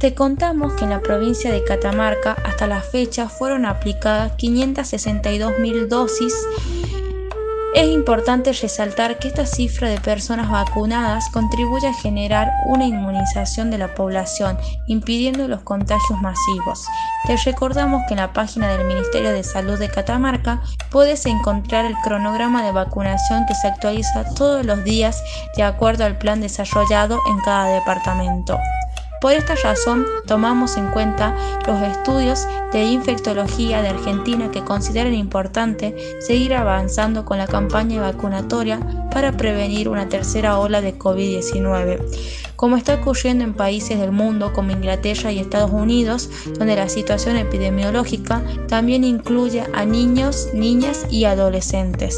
[0.00, 6.34] Te contamos que en la provincia de Catamarca hasta la fecha fueron aplicadas 562.000 dosis
[7.74, 13.78] es importante resaltar que esta cifra de personas vacunadas contribuye a generar una inmunización de
[13.78, 16.86] la población, impidiendo los contagios masivos.
[17.26, 21.94] Te recordamos que en la página del Ministerio de Salud de Catamarca puedes encontrar el
[22.02, 25.22] cronograma de vacunación que se actualiza todos los días
[25.56, 28.58] de acuerdo al plan desarrollado en cada departamento.
[29.20, 31.34] Por esta razón, tomamos en cuenta
[31.66, 38.78] los estudios de infectología de Argentina que consideran importante seguir avanzando con la campaña vacunatoria
[39.10, 41.98] para prevenir una tercera ola de COVID-19,
[42.54, 47.36] como está ocurriendo en países del mundo como Inglaterra y Estados Unidos, donde la situación
[47.36, 52.16] epidemiológica también incluye a niños, niñas y adolescentes.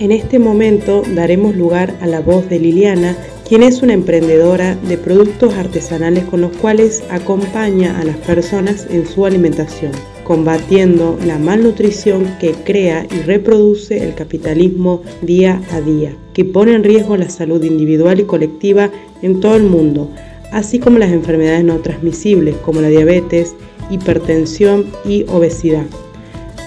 [0.00, 3.14] En este momento daremos lugar a la voz de Liliana,
[3.46, 9.06] quien es una emprendedora de productos artesanales con los cuales acompaña a las personas en
[9.06, 9.92] su alimentación,
[10.24, 16.82] combatiendo la malnutrición que crea y reproduce el capitalismo día a día, que pone en
[16.82, 20.08] riesgo la salud individual y colectiva en todo el mundo,
[20.50, 23.54] así como las enfermedades no transmisibles como la diabetes,
[23.90, 25.84] hipertensión y obesidad.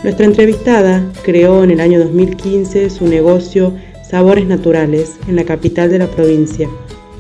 [0.04, 3.74] Nuestra entrevistada creó en el año 2015 su negocio
[4.06, 6.68] Sabores Naturales en la capital de la provincia,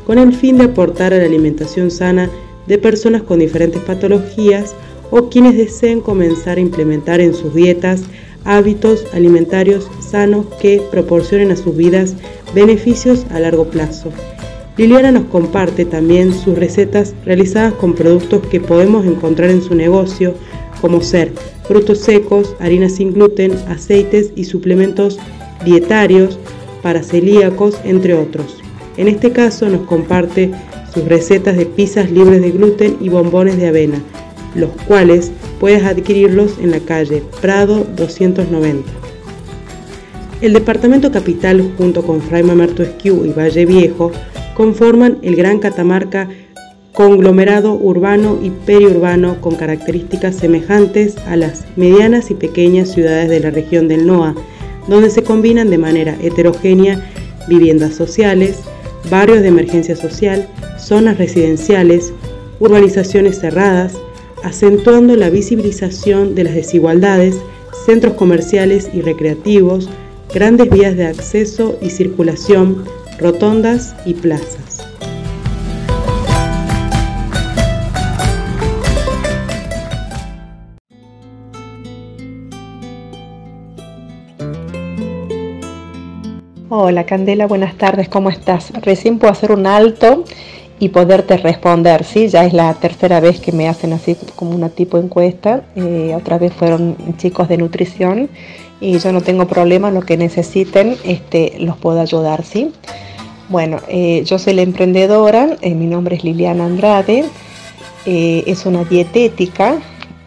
[0.05, 2.29] con el fin de aportar a la alimentación sana
[2.67, 4.75] de personas con diferentes patologías
[5.11, 8.01] o quienes deseen comenzar a implementar en sus dietas
[8.43, 12.15] hábitos alimentarios sanos que proporcionen a sus vidas
[12.53, 14.11] beneficios a largo plazo.
[14.75, 20.33] Liliana nos comparte también sus recetas realizadas con productos que podemos encontrar en su negocio,
[20.81, 21.31] como ser
[21.67, 25.19] frutos secos, harinas sin gluten, aceites y suplementos
[25.65, 26.37] dietarios
[26.81, 28.57] para celíacos, entre otros.
[28.97, 30.51] En este caso nos comparte
[30.93, 33.99] sus recetas de pizzas libres de gluten y bombones de avena,
[34.55, 38.91] los cuales puedes adquirirlos en la calle Prado 290.
[40.41, 44.11] El departamento capital junto con Fray Mamerto y Valle Viejo
[44.55, 46.29] conforman el Gran Catamarca
[46.93, 53.49] conglomerado urbano y periurbano con características semejantes a las medianas y pequeñas ciudades de la
[53.49, 54.35] región del NOA,
[54.87, 57.03] donde se combinan de manera heterogénea
[57.47, 58.59] viviendas sociales,
[59.09, 62.13] barrios de emergencia social, zonas residenciales,
[62.59, 63.97] urbanizaciones cerradas,
[64.43, 67.35] acentuando la visibilización de las desigualdades,
[67.85, 69.89] centros comerciales y recreativos,
[70.33, 72.85] grandes vías de acceso y circulación,
[73.19, 74.72] rotondas y plazas.
[86.75, 88.71] Hola Candela, buenas tardes, ¿cómo estás?
[88.81, 90.23] Recién puedo hacer un alto
[90.79, 92.29] y poderte responder, ¿sí?
[92.29, 96.39] Ya es la tercera vez que me hacen así como una tipo encuesta, eh, otra
[96.39, 98.27] vez fueron chicos de nutrición
[98.81, 102.71] y yo no tengo problema, lo que necesiten este, los puedo ayudar, ¿sí?
[103.49, 107.25] Bueno, eh, yo soy la emprendedora, eh, mi nombre es Liliana Andrade,
[108.03, 109.77] es una dietética,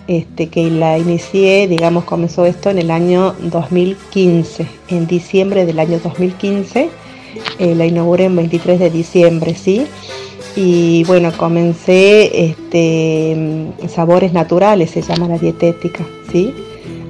[0.06, 5.98] este, que la inicié, digamos, comenzó esto en el año 2015, en diciembre del año
[5.98, 6.90] 2015,
[7.58, 9.86] eh, la inauguré en 23 de diciembre, ¿sí?
[10.54, 16.54] Y bueno, comencé este, sabores naturales, se llama la dietética, ¿sí?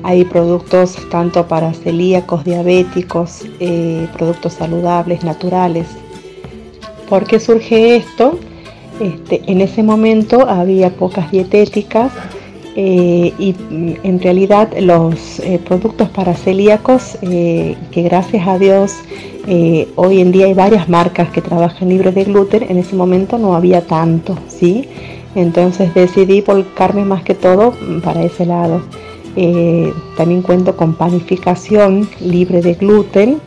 [0.02, 5.86] Hay productos tanto para celíacos, diabéticos, eh, productos saludables, naturales.
[7.08, 8.38] ¿Por qué surge esto?
[9.00, 12.10] Este, en ese momento había pocas dietéticas
[12.78, 18.92] eh, y mm, en realidad los eh, productos para celíacos, eh, que gracias a Dios
[19.94, 23.54] hoy en día hay varias marcas que trabajan libres de gluten, en ese momento no
[23.54, 24.88] había tanto, ¿sí?
[25.36, 28.82] Entonces decidí volcarme más que todo mm, para ese lado.
[30.16, 33.38] también cuento con panificación libre de gluten,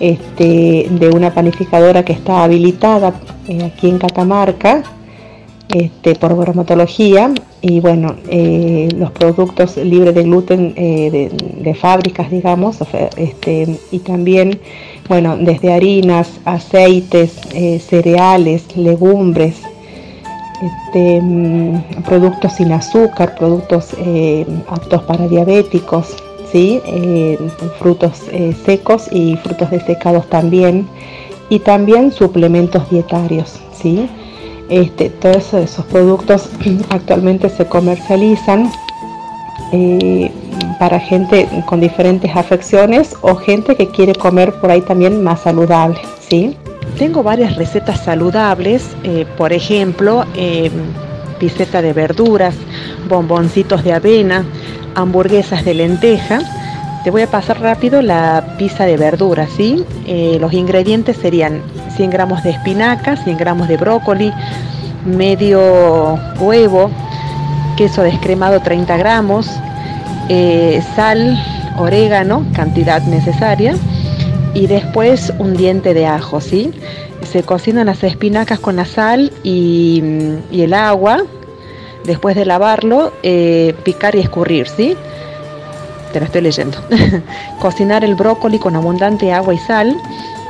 [0.00, 3.14] este, de una panificadora que está habilitada
[3.64, 4.82] aquí en Catamarca,
[5.68, 12.78] este, por bromatología y bueno, eh, los productos libres de gluten eh, de, fábricas, digamos,
[13.16, 14.58] este, y también,
[15.08, 19.56] bueno, desde harinas, aceites, eh, cereales, legumbres,
[20.62, 23.94] este, mm, productos sin azúcar, productos
[24.68, 26.16] aptos para diabéticos,
[26.50, 26.80] ¿sí?
[27.78, 28.22] frutos
[28.64, 30.88] secos y frutos desecados también,
[31.50, 34.08] y también suplementos dietarios, ¿sí?
[34.68, 36.50] Este, todos esos productos
[36.90, 38.70] actualmente se comercializan
[39.72, 40.30] eh,
[40.78, 45.98] para gente con diferentes afecciones o gente que quiere comer por ahí también más saludable.
[46.28, 46.56] ¿sí?
[46.98, 50.70] Tengo varias recetas saludables, eh, por ejemplo, eh,
[51.38, 52.54] piseta de verduras,
[53.08, 54.44] bomboncitos de avena,
[54.94, 56.40] hamburguesas de lenteja.
[57.04, 59.84] Te voy a pasar rápido la pizza de verduras, ¿sí?
[60.40, 61.62] los ingredientes serían
[61.98, 64.32] 100 gramos de espinaca, 100 gramos de brócoli,
[65.04, 66.92] medio huevo,
[67.76, 69.50] queso descremado 30 gramos,
[70.28, 71.36] eh, sal,
[71.76, 73.74] orégano, cantidad necesaria,
[74.54, 76.70] y después un diente de ajo, ¿sí?
[77.24, 80.00] Se cocinan las espinacas con la sal y,
[80.52, 81.24] el agua.
[82.04, 84.96] Después de lavarlo, eh, picar y escurrir, ¿sí?
[86.12, 86.78] Te lo estoy leyendo.
[87.58, 89.96] Cocinar el brócoli con abundante agua y sal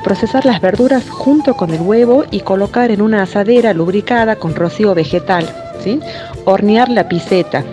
[0.05, 4.95] Procesar las verduras junto con el huevo y colocar en una asadera lubricada con rocío
[4.95, 5.49] vegetal.
[6.45, 7.65] Hornear la piseta,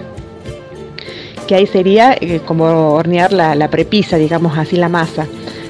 [1.47, 5.27] que ahí sería eh, como hornear la, la prepisa, digamos así, la masa.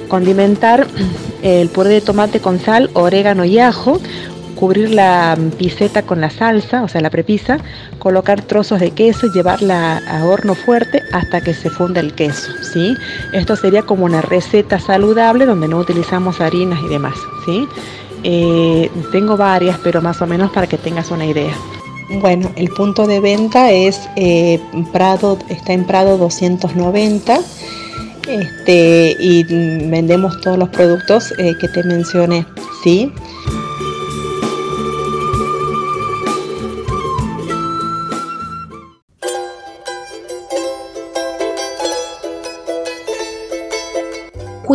[0.07, 0.85] Condimentar
[1.41, 3.99] el puré de tomate con sal, orégano y ajo,
[4.55, 7.59] cubrir la piseta con la salsa, o sea, la prepisa,
[7.99, 12.51] colocar trozos de queso y llevarla a horno fuerte hasta que se funda el queso,
[12.61, 12.95] ¿sí?
[13.33, 17.15] Esto sería como una receta saludable donde no utilizamos harinas y demás,
[17.45, 17.67] ¿sí?
[18.23, 21.53] Eh, tengo varias, pero más o menos para que tengas una idea.
[22.21, 24.59] Bueno, el punto de venta es eh,
[24.91, 27.39] Prado, está en Prado 290
[28.27, 32.45] este, y vendemos todos los productos eh, que te mencioné,
[32.83, 33.11] ¿sí?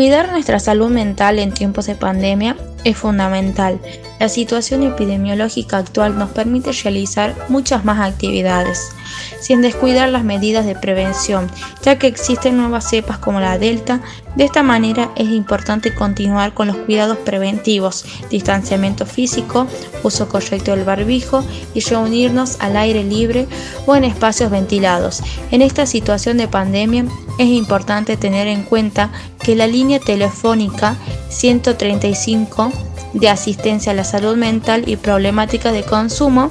[0.01, 3.79] Cuidar nuestra salud mental en tiempos de pandemia es fundamental.
[4.21, 8.91] La situación epidemiológica actual nos permite realizar muchas más actividades
[9.41, 11.51] sin descuidar las medidas de prevención,
[11.83, 14.03] ya que existen nuevas cepas como la Delta.
[14.37, 19.67] De esta manera es importante continuar con los cuidados preventivos, distanciamiento físico,
[20.03, 21.43] uso correcto del barbijo
[21.73, 23.49] y reunirnos al aire libre
[23.87, 25.23] o en espacios ventilados.
[25.51, 27.07] En esta situación de pandemia
[27.39, 29.11] es importante tener en cuenta
[29.43, 30.97] que la línea telefónica
[31.31, 36.51] 135 de asistencia a la salud mental y problemáticas de consumo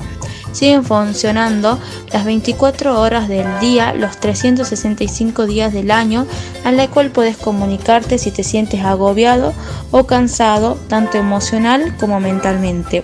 [0.52, 1.80] siguen funcionando
[2.12, 6.26] las 24 horas del día, los 365 días del año,
[6.64, 9.54] a la cual puedes comunicarte si te sientes agobiado
[9.92, 13.04] o cansado, tanto emocional como mentalmente.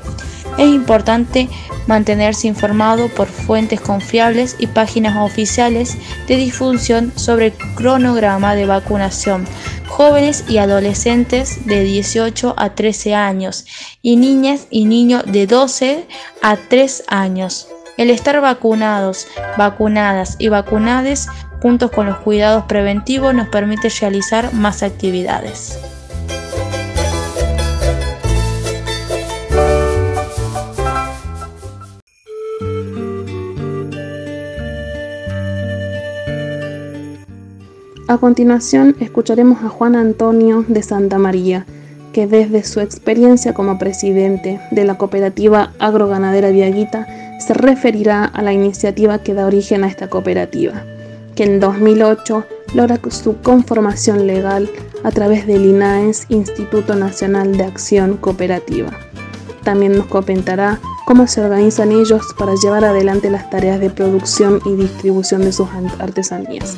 [0.57, 1.49] Es importante
[1.85, 5.97] mantenerse informado por fuentes confiables y páginas oficiales
[6.27, 9.45] de difusión sobre el cronograma de vacunación,
[9.87, 13.65] jóvenes y adolescentes de 18 a 13 años
[14.01, 16.07] y niñas y niños de 12
[16.41, 17.67] a 3 años.
[17.97, 19.27] El estar vacunados,
[19.57, 21.27] vacunadas y vacunades
[21.61, 25.79] juntos con los cuidados preventivos nos permite realizar más actividades.
[38.07, 41.65] A continuación escucharemos a Juan Antonio de Santa María,
[42.13, 47.07] que desde su experiencia como presidente de la cooperativa agroganadera Viaguita
[47.39, 50.83] se referirá a la iniciativa que da origen a esta cooperativa,
[51.33, 52.45] que en 2008
[52.75, 54.69] logra su conformación legal
[55.03, 58.91] a través del INAES, Instituto Nacional de Acción Cooperativa.
[59.63, 64.75] También nos comentará cómo se organizan ellos para llevar adelante las tareas de producción y
[64.75, 66.77] distribución de sus artesanías.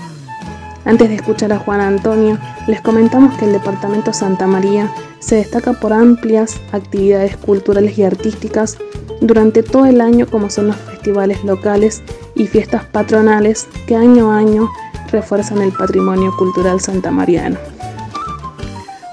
[0.87, 5.73] Antes de escuchar a Juan Antonio, les comentamos que el Departamento Santa María se destaca
[5.73, 8.77] por amplias actividades culturales y artísticas
[9.19, 12.01] durante todo el año como son los festivales locales
[12.35, 14.69] y fiestas patronales que año a año
[15.11, 17.57] refuerzan el patrimonio cultural santamariano.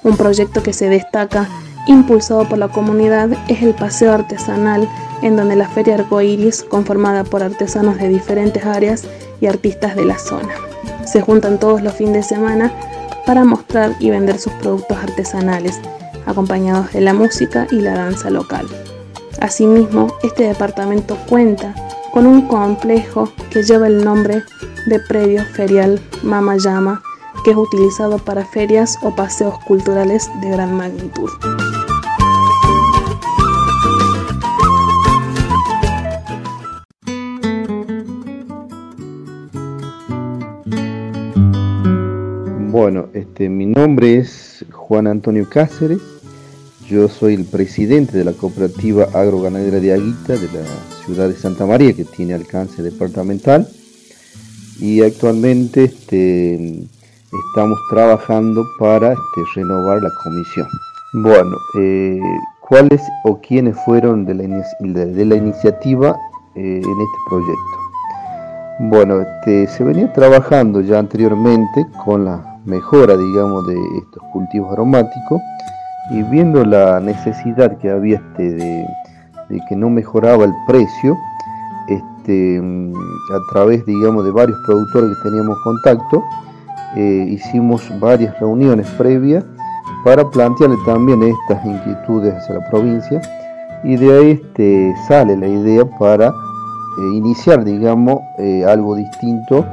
[0.05, 1.49] Un proyecto que se destaca,
[1.89, 4.89] impulsado por la comunidad, es el Paseo Artesanal,
[5.23, 9.03] en donde la Feria Arcoiris, conformada por artesanos de diferentes áreas
[9.41, 10.55] y artistas de la zona
[11.07, 12.73] se juntan todos los fines de semana
[13.27, 15.81] para mostrar y vender sus productos artesanales,
[16.27, 18.67] acompañados de la música y la danza local.
[19.41, 21.75] Asimismo, este departamento cuenta
[22.13, 24.43] con un complejo que lleva el nombre
[24.87, 27.03] de Predio Ferial Mama Llama,
[27.45, 31.31] que es utilizado para ferias o paseos culturales de gran magnitud.
[42.85, 46.03] Bueno, este, mi nombre es Juan Antonio Cáceres,
[46.87, 50.67] yo soy el presidente de la cooperativa agroganadera de Aguita de la
[51.03, 53.67] ciudad de Santa María, que tiene alcance departamental,
[54.79, 56.85] y actualmente este,
[57.49, 60.69] estamos trabajando para este, renovar la comisión.
[61.15, 62.21] Bueno, eh,
[62.69, 66.19] ¿cuáles o quiénes fueron de la, de la iniciativa
[66.55, 67.79] eh, en este proyecto?
[68.79, 75.41] Bueno, este, se venía trabajando ya anteriormente con la mejora, digamos, de estos cultivos aromáticos
[76.11, 78.87] y viendo la necesidad que había este de,
[79.69, 81.17] que no mejoraba el precio,
[81.89, 86.23] este, a través, digamos, de varios productores que teníamos contacto,
[86.97, 89.45] eh, hicimos varias reuniones previas
[90.05, 93.21] para plantearle también estas inquietudes hacia la provincia
[93.83, 99.65] y de ahí este, sale la idea para eh, iniciar, digamos, eh, algo distinto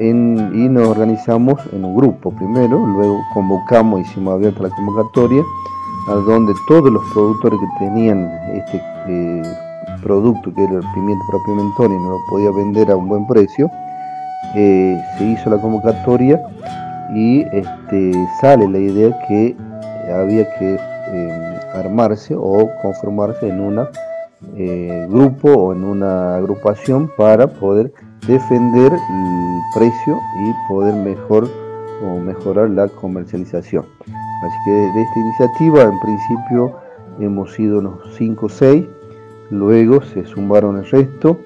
[0.00, 5.42] y nos organizamos en un grupo primero, luego convocamos, hicimos abierta la convocatoria,
[6.08, 9.42] a donde todos los productores que tenían este eh,
[10.02, 13.26] producto, que era el pimiento para pimentón y no lo podía vender a un buen
[13.26, 13.70] precio,
[14.54, 16.40] eh, se hizo la convocatoria
[17.14, 19.54] y este, sale la idea que
[20.14, 20.78] había que
[21.08, 23.86] eh, armarse o conformarse en un
[25.10, 27.92] grupo o en una agrupación para poder
[28.26, 31.48] defender el precio y poder mejor
[32.02, 33.84] o mejorar la comercialización.
[34.42, 36.76] Así que de esta iniciativa en principio
[37.18, 38.84] hemos sido unos 5 o 6,
[39.50, 41.38] luego se sumaron el resto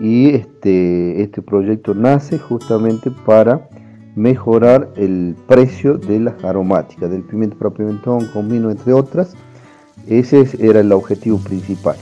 [0.00, 3.68] y este, este proyecto nace justamente para
[4.14, 9.34] mejorar el precio de las aromáticas, del pimiento para pimentón con vino entre otras.
[10.06, 11.96] Ese era el objetivo principal.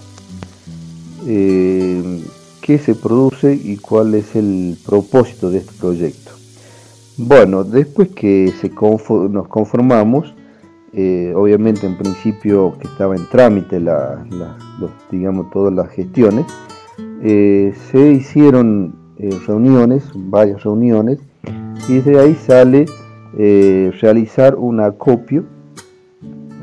[1.27, 2.25] Eh,
[2.71, 6.31] qué se produce y cuál es el propósito de este proyecto.
[7.17, 8.71] Bueno, después que se
[9.29, 10.33] nos conformamos,
[10.93, 14.25] eh, obviamente en principio que estaba en trámite la,
[15.11, 16.47] digamos todas las gestiones,
[17.25, 21.19] eh, se hicieron eh, reuniones, varias reuniones,
[21.89, 22.87] y de ahí sale
[24.01, 25.43] realizar un acopio,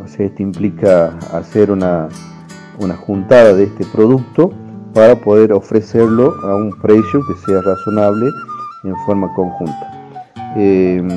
[0.02, 2.08] o sea, esto implica hacer una,
[2.80, 4.54] una juntada de este producto,
[4.98, 8.32] para poder ofrecerlo a un precio que sea razonable
[8.84, 9.92] en forma conjunta.
[10.56, 11.08] Em,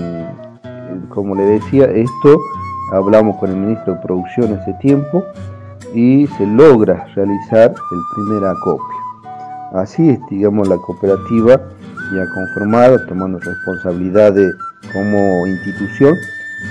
[1.09, 2.39] como le decía, esto
[2.93, 5.25] hablamos con el ministro de Producción ese tiempo
[5.95, 8.99] y se logra realizar el primer acopio.
[9.73, 11.59] Así es, digamos, la cooperativa
[12.13, 14.55] ya conformada, tomando responsabilidades
[14.93, 16.15] como institución,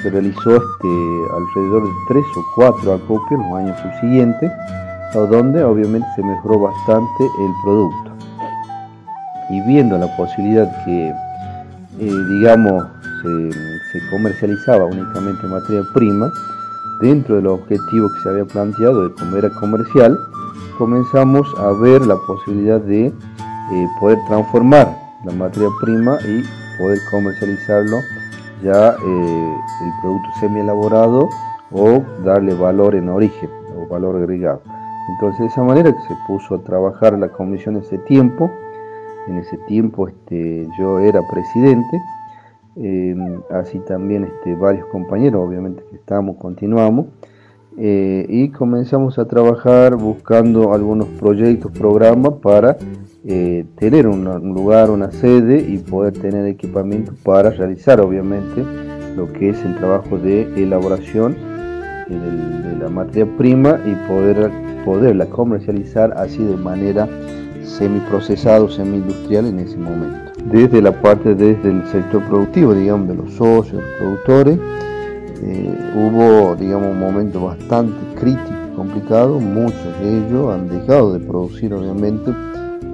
[0.04, 0.88] se realizó este,
[1.36, 4.52] alrededor de tres o cuatro acopios en los años subsiguientes,
[5.14, 8.12] donde obviamente se mejoró bastante el producto.
[9.50, 12.84] Y viendo la posibilidad que, eh, digamos,
[13.24, 16.32] se, comercializaba únicamente materia prima,
[17.02, 20.18] dentro de los objetivos que se había planteado de cómo era comercial,
[20.78, 24.96] comenzamos a ver la posibilidad de eh, poder transformar
[25.26, 26.44] la materia prima y
[26.80, 27.98] poder comercializarlo
[28.64, 31.30] ya eh, el producto semi elaborado
[31.72, 34.62] o darle valor en origen o valor agregado.
[35.10, 38.52] Entonces de esa manera que se puso a trabajar la comisión ese tiempo,
[39.28, 42.02] en ese tiempo este, yo era presidente,
[42.76, 47.08] em, así también este, varios compañeros obviamente que estamos, continuamos,
[47.78, 52.78] eh, y comenzamos a trabajar buscando algunos proyectos, programas para
[53.26, 58.64] eh, tener un, lugar, una sede y poder tener equipamiento para realizar obviamente
[59.16, 61.49] lo que es el trabajo de elaboración
[62.16, 64.52] de, la materia prima y poder
[64.86, 67.08] poderla comercializar así de manera
[67.64, 70.32] semiprocesada o semi-industrial en ese momento.
[70.46, 74.60] Desde la parte, desde el sector productivo, digamos, de los socios, los productores,
[75.42, 81.74] eh, hubo, digamos, un momento bastante crítico complicado, muchos de ellos han dejado de producir,
[81.74, 82.34] obviamente,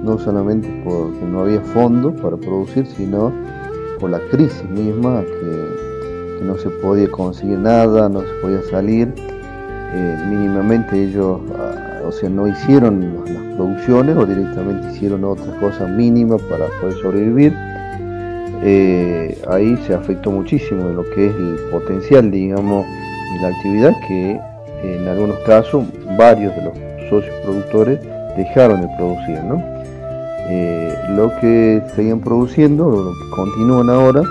[0.02, 3.32] no solamente porque no había fondos para producir, sino
[4.00, 5.85] por la crisis misma, que,
[6.42, 9.12] no se podía conseguir nada, no se podía salir.
[9.94, 15.90] Eh, mínimamente ellos, ah, o sea, no hicieron las producciones o directamente hicieron otras cosas
[15.90, 17.52] mínimas para poder sobrevivir.
[18.62, 22.84] Eh, ahí se afectó muchísimo lo que es el potencial, digamos,
[23.34, 24.40] y la actividad que
[24.82, 25.84] en algunos casos
[26.16, 26.74] varios de los
[27.10, 28.00] socios productores
[28.36, 29.62] dejaron de producir, ¿no?
[30.48, 34.22] Eh, lo que seguían produciendo, lo que continúan ahora,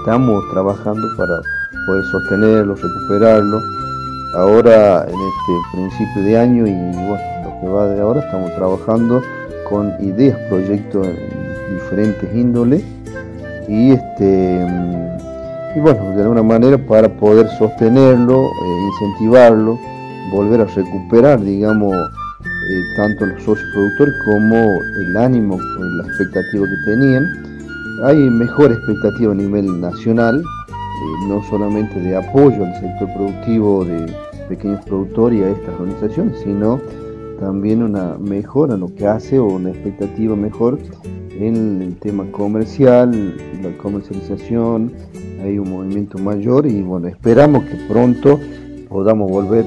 [0.00, 1.42] estamos trabajando para
[1.86, 3.60] poder sostenerlo, recuperarlo.
[4.34, 9.22] Ahora, en este principio de año y bueno, lo que va de ahora, estamos trabajando
[9.68, 12.82] con ideas, proyectos en diferentes índoles
[13.68, 14.66] y este
[15.76, 19.78] y bueno, de alguna manera para poder sostenerlo, eh, incentivarlo,
[20.32, 26.90] volver a recuperar, digamos, eh, tanto los socios productores como el ánimo, la expectativa que
[26.90, 27.49] tenían.
[28.02, 34.06] Hay mejor expectativa a nivel nacional, eh, no solamente de apoyo al sector productivo de
[34.48, 36.80] pequeños productores y a estas organizaciones, sino
[37.38, 40.78] también una mejora en lo que hace o una expectativa mejor
[41.38, 44.92] en el tema comercial, la comercialización,
[45.42, 48.40] hay un movimiento mayor y bueno, esperamos que pronto
[48.88, 49.66] podamos volver,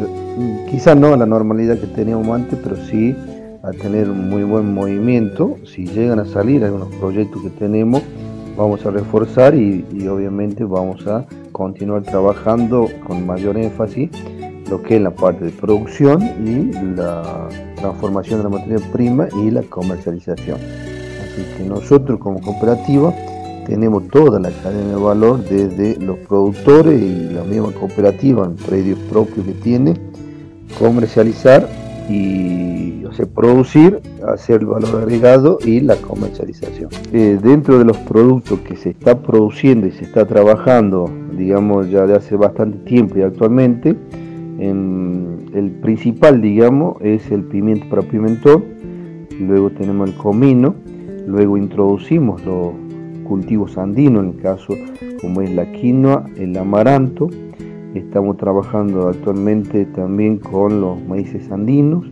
[0.72, 3.16] quizás no a la normalidad que teníamos antes, pero sí
[3.64, 5.56] a tener un muy buen movimiento.
[5.66, 8.04] Si llegan a salir algunos proyectos que tenemos,
[8.56, 14.10] vamos a reforzar y, obviamente vamos a continuar trabajando con mayor énfasis
[14.70, 19.52] lo que es la parte de producción y la transformación de la materia prima y
[19.52, 20.58] la comercialización.
[20.58, 23.14] Así que nosotros como cooperativa
[23.68, 29.00] tenemos toda la cadena de valor desde los productores y la misma cooperativa en predios
[29.10, 29.94] propios que tiene,
[30.80, 31.68] comercializar
[32.10, 36.90] y o producir, hacer el valor agregado y la comercialización.
[37.12, 42.06] Eh, dentro de los productos que se está produciendo y se está trabajando, digamos, ya
[42.06, 43.96] de hace bastante tiempo y actualmente,
[44.60, 48.64] el principal, digamos, es el pimiento para pimentón,
[49.40, 50.76] luego tenemos el comino,
[51.28, 52.70] luego introducimos los
[53.28, 54.74] cultivos andinos, en el caso
[55.22, 57.30] como es la quinoa, el amaranto.
[57.94, 62.06] Estamos trabajando actualmente también con los maíces andinos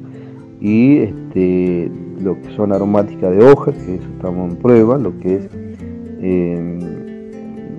[0.60, 5.38] y este, lo que son aromáticas de hoja, que eso estamos en prueba, lo que
[5.38, 5.50] es,
[6.22, 6.80] em,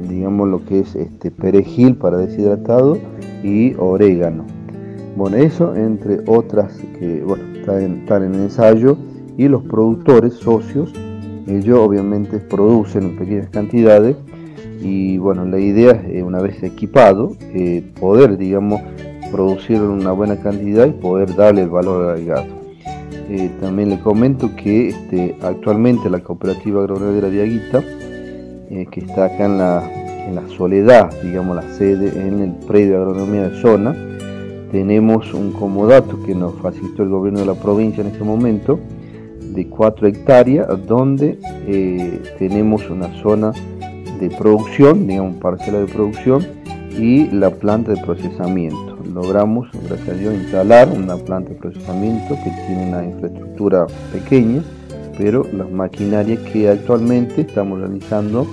[0.09, 2.98] digamos, lo que es este perejil para deshidratado
[3.44, 4.44] y orégano.
[5.16, 8.96] Bueno, eso entre otras que bueno, están en ensayo
[9.36, 10.92] y los productores socios
[11.46, 14.16] ellos obviamente producen en pequeñas cantidades
[14.81, 18.81] y bueno, la idea es eh, una vez equipado eh, poder, digamos,
[19.31, 22.47] producir una buena cantidad y poder darle el valor agregado.
[23.31, 27.85] Eh, también le comento que este, actualmente la cooperativa agroganadera de Aguita,
[28.91, 29.83] que está acá en la,
[30.27, 33.95] en la Soledad, digamos la sede en el predio de agronomía de zona,
[34.71, 38.79] tenemos un comodato que nos facilitó el gobierno de la provincia en este momento,
[39.55, 43.53] de 4 hectáreas donde eh, tenemos una zona
[44.23, 46.47] de producción, digamos parcela de producción
[46.97, 48.97] y la planta de procesamiento.
[49.12, 54.62] Logramos, gracias a Dios, instalar una planta de procesamiento que tiene una infraestructura pequeña,
[55.18, 58.47] pero las maquinarias que actualmente estamos realizando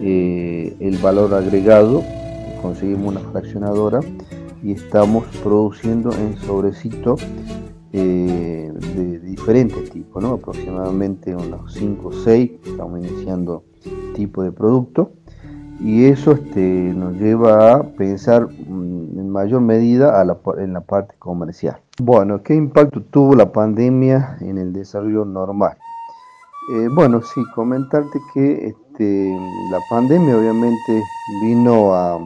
[0.00, 2.02] eh, el valor agregado,
[2.62, 4.00] conseguimos una fraccionadora
[4.62, 7.16] y estamos produciendo en sobrecito
[7.92, 10.32] eh, de, diferentes tipos, ¿no?
[10.32, 13.64] aproximadamente unos 5 o 6, estamos iniciando
[14.14, 15.12] tipo de producto
[15.80, 20.80] y eso este, nos lleva a pensar mm, en mayor medida a la, en la
[20.80, 21.80] parte comercial.
[21.98, 25.76] Bueno, ¿qué impacto tuvo la pandemia en el desarrollo normal?
[26.72, 29.36] Eh, bueno, sí, comentarte que este,
[29.70, 31.02] la pandemia obviamente
[31.42, 32.18] vino a,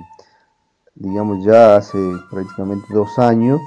[0.95, 1.99] digamos, ya hace
[2.31, 3.61] prácticamente dos años,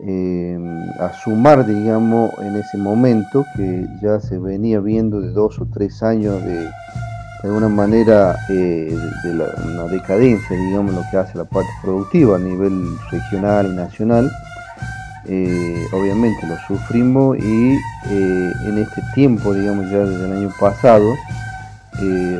[0.00, 0.58] eh,
[1.00, 6.02] a sumar, digamos, en ese momento que ya se venía viendo de dos o tres
[6.02, 6.68] años de
[7.42, 12.38] de alguna manera eh, de una decadencia, digamos, lo que hace la parte productiva a
[12.38, 14.30] nivel regional y nacional.
[15.26, 17.74] Eh, obviamente lo sufrimos y
[18.10, 21.14] eh, en este tiempo, digamos ya desde el año pasado,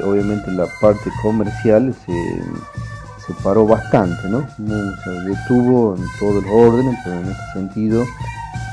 [0.04, 2.12] obviamente la parte comercial se,
[3.26, 4.46] se, paró bastante, ¿no?
[4.56, 8.04] Se detuvo en todos los órdenes, pero en este sentido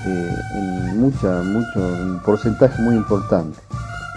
[0.06, 3.65] en mucha, mucho, un porcentaje muy importante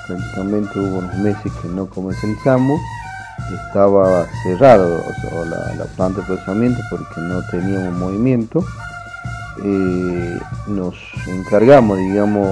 [0.09, 2.81] prácticamente hubo unos meses que no comercializamos,
[3.69, 5.03] estaba cerrado
[5.77, 8.65] la, planta de procesamiento porque no teníamos movimiento.
[9.65, 10.39] Eh,
[10.69, 10.95] nos
[11.27, 12.49] encargamos, digamos,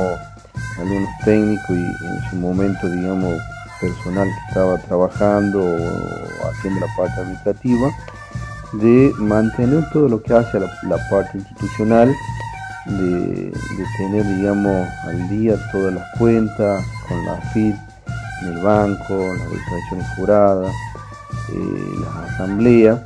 [0.79, 3.35] algunos técnicos y en su momento, digamos,
[3.81, 7.91] personal que estaba trabajando o haciendo la parte administrativa,
[8.73, 12.13] de mantener todo lo que hace la, la parte institucional,
[12.89, 17.77] de, de, tener, digamos, al día todas las cuentas, con la FIT
[18.43, 20.75] en el banco, las declaraciones juradas,
[21.53, 23.01] eh, las asambleas.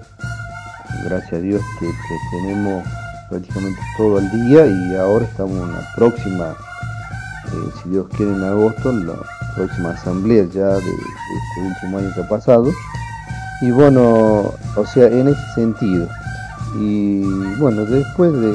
[1.05, 1.91] Gracias a Dios que,
[2.31, 2.85] tenemos
[3.29, 8.43] prácticamente todo el día y ahora estamos en la próxima, eh, si Dios quiere en
[8.43, 9.15] agosto, la
[9.55, 12.71] próxima asamblea ya de, este último año que ha pasado.
[13.63, 16.09] Y bueno, o sea, en ese sentido.
[16.79, 17.23] Y
[17.59, 18.55] bueno, después de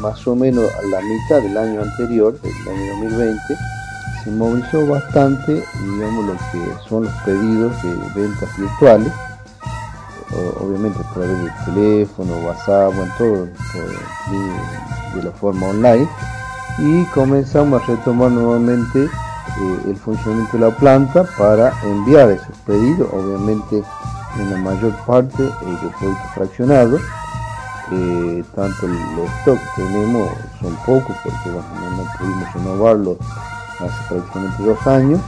[0.00, 3.40] más o menos la mitad del año anterior, del año 2020,
[4.24, 9.12] se movilizó bastante, digamos, lo que son los pedidos de ventas virtuales,
[10.60, 13.44] obviamente a través del teléfono, WhatsApp, bueno, todo,
[15.14, 16.08] de, la forma online,
[16.78, 23.08] y comenzamos a retomar nuevamente eh, el funcionamiento de la planta para enviar esos pedidos,
[23.12, 23.82] obviamente
[24.38, 27.00] en la mayor parte eh, de productos fraccionados.
[28.54, 30.28] Tanto los stock que tenemos
[30.60, 33.16] son pocos porque no, pudimos renovarlos
[33.80, 35.20] hace prácticamente dos años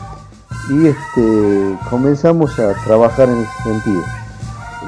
[0.71, 4.03] y este, comenzamos a trabajar en ese sentido.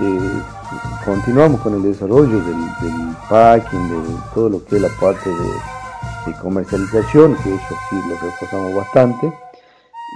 [0.01, 0.43] Eh,
[1.05, 2.57] continuamos con el desarrollo del,
[3.29, 8.75] packing, de todo lo que es la parte de, comercialización, que eso sí lo reforzamos
[8.75, 9.33] bastante,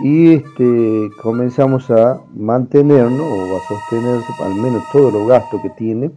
[0.02, 6.10] y este, comenzamos a mantenernos o a sostenerse al menos todos los gastos que tiene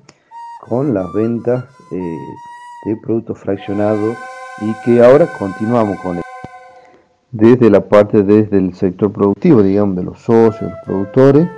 [0.67, 2.17] con las ventas eh,
[2.85, 4.15] de productos fraccionados
[4.61, 6.23] y que ahora continuamos con él
[7.33, 11.49] desde la parte desde el sector productivo, digamos, de los socios, los productores.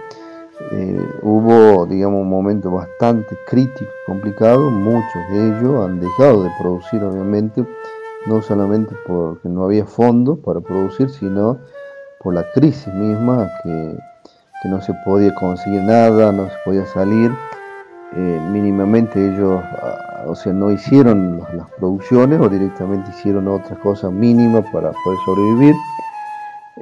[0.72, 4.72] Eh, hubo, digamos, un momento bastante crítico, complicado.
[4.72, 7.66] Muchos de ellos han dejado de producir, obviamente,
[8.26, 11.60] no solamente porque no había fondos para producir, sino
[12.22, 13.98] por la crisis misma, que,
[14.64, 17.32] que no se podía conseguir nada, no se podía salir.
[18.18, 24.12] Eh, mínimamente ellos, ah, o sea, no hicieron las producciones o directamente hicieron otras cosas
[24.12, 25.76] mínimas para poder sobrevivir.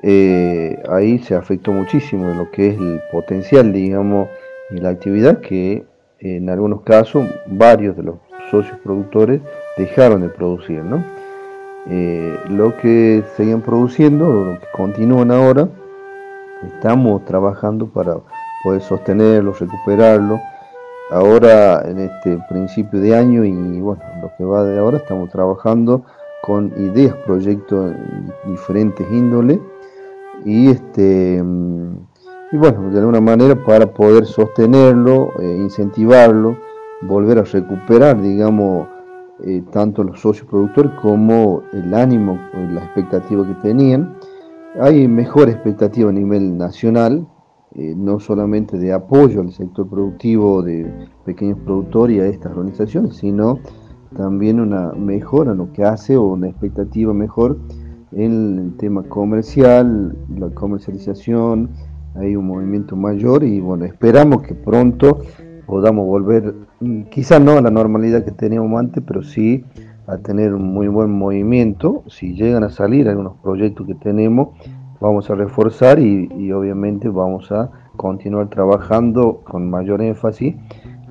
[0.02, 4.28] Eh, ahí se afectó muchísimo lo que es el potencial, digamos,
[4.72, 5.86] y la actividad que
[6.20, 8.16] en algunos casos varios de los
[8.50, 9.42] socios productores
[9.78, 11.04] dejaron de producir, ¿no?
[11.90, 15.68] Eh, lo que seguían produciendo, lo que continúan ahora,
[16.66, 18.18] estamos trabajando para
[18.64, 20.40] poder sostenerlo, recuperarlo,
[21.14, 26.04] ahora en este principio de año y bueno, lo que va de ahora estamos trabajando
[26.42, 27.94] con ideas, proyectos
[28.46, 29.62] diferentes índole
[30.44, 31.42] y este
[32.54, 36.56] y bueno, de alguna manera para poder sostenerlo, eh, incentivarlo,
[37.02, 38.88] volver a recuperar, digamos,
[39.44, 42.40] eh, tanto los socios productores como el ánimo,
[42.72, 44.16] la expectativa que tenían.
[44.80, 47.26] Hay mejor expectativa a nivel nacional,
[47.76, 50.92] eh, no solamente de apoyo al sector productivo de
[51.26, 53.60] pequeños productores y a estas organizaciones, sino
[54.16, 57.58] también una mejora en lo que hace o una expectativa mejor
[58.12, 61.72] en el tema comercial, la comercialización,
[62.16, 65.22] hay un movimiento mayor y bueno, esperamos que pronto
[65.66, 69.64] podamos volver, mm, quizás no a la normalidad que teníamos antes, pero sí
[70.06, 72.04] a tener un muy buen movimiento.
[72.08, 74.50] Si llegan a salir algunos proyectos que tenemos,
[75.04, 80.56] vamos a reforzar y, obviamente vamos a continuar trabajando con mayor énfasis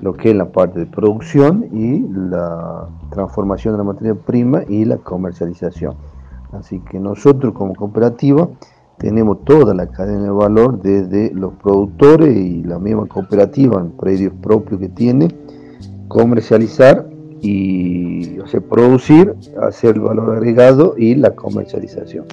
[0.01, 4.83] lo que es la parte de producción y la transformación de la materia prima y
[4.85, 5.93] la comercialización.
[6.53, 8.49] Así que nosotros como cooperativa
[8.97, 14.33] tenemos toda la cadena de valor desde los productores y la misma cooperativa en predios
[14.41, 15.27] propios que tiene,
[16.07, 17.05] comercializar
[17.43, 22.25] y o producir, hacer el valor agregado y la comercialización.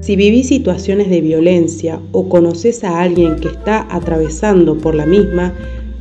[0.00, 5.54] Si vivís situaciones de violencia o conoces a alguien que está atravesando por la misma,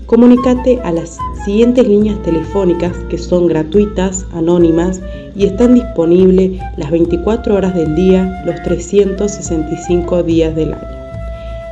[0.10, 5.02] comunícate a las siguientes líneas telefónicas que son gratuitas, anónimas
[5.36, 10.88] y están disponibles las 24 horas del día, los 365 días del año.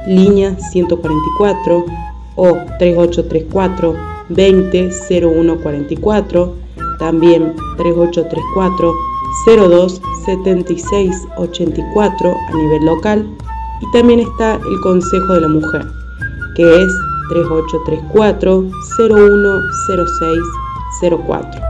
[0.06, 1.84] Línea 144
[2.36, 3.96] o 3834
[4.30, 6.54] 200144,
[7.00, 8.94] también 3834
[9.48, 13.28] 02 76 84 a nivel local
[13.82, 15.88] y también está el Consejo de la Mujer,
[16.56, 16.94] que es
[17.30, 18.66] 3834
[18.98, 21.62] 010604.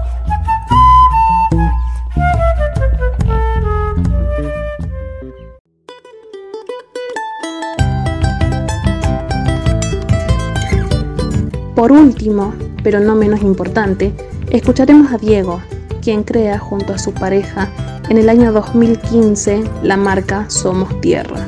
[11.76, 14.12] Por último, pero no menos importante,
[14.50, 15.62] escucharemos a Diego,
[16.02, 17.70] quien crea junto a su pareja
[18.10, 21.46] en el año 2015 la marca Somos Tierra,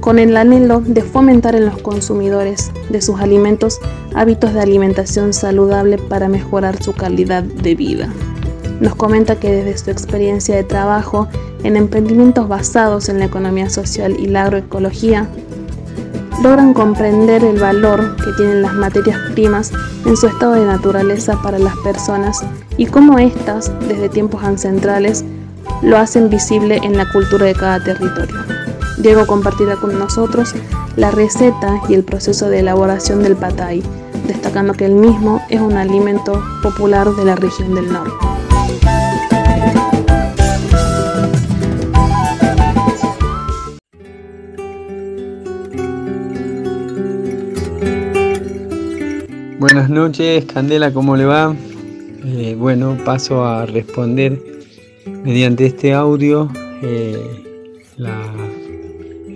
[0.00, 3.78] con el anhelo de fomentar en los consumidores de sus alimentos
[4.14, 8.12] hábitos de alimentación saludable para mejorar su calidad de vida.
[8.80, 11.28] Nos comenta que desde su experiencia de trabajo
[11.62, 15.28] en emprendimientos basados en la economía social y la agroecología,
[16.42, 19.72] logran comprender el valor que tienen las materias primas
[20.06, 22.42] en su estado de naturaleza para las personas
[22.78, 25.24] y cómo éstas, desde tiempos ancestrales,
[25.82, 28.59] lo hacen visible en la cultura de cada territorio.
[29.02, 30.54] Diego compartirá con nosotros
[30.96, 33.82] la receta y el proceso de elaboración del patay,
[34.26, 38.12] destacando que el mismo es un alimento popular de la región del norte.
[49.58, 51.54] Buenas noches, Candela, ¿cómo le va?
[52.24, 54.42] Eh, bueno, paso a responder
[55.24, 56.50] mediante este audio
[56.82, 57.46] eh,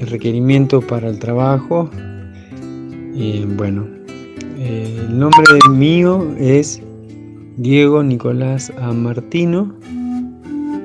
[0.01, 1.91] el requerimiento para el trabajo.
[3.57, 3.87] bueno,
[4.59, 6.81] eh, el nombre mío es
[7.57, 9.75] Diego Nicolás Amartino,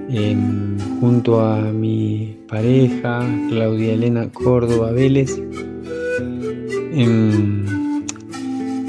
[0.10, 5.42] em, junto a mi pareja Claudia Elena Córdoba Vélez.
[6.94, 7.66] Em,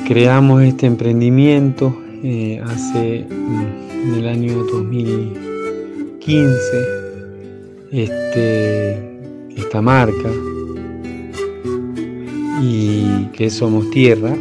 [0.06, 7.00] creamos este emprendimiento eh, hace mm, en el año 2015
[7.92, 9.09] este,
[9.60, 10.30] esta marca
[12.60, 14.34] y que somos tierra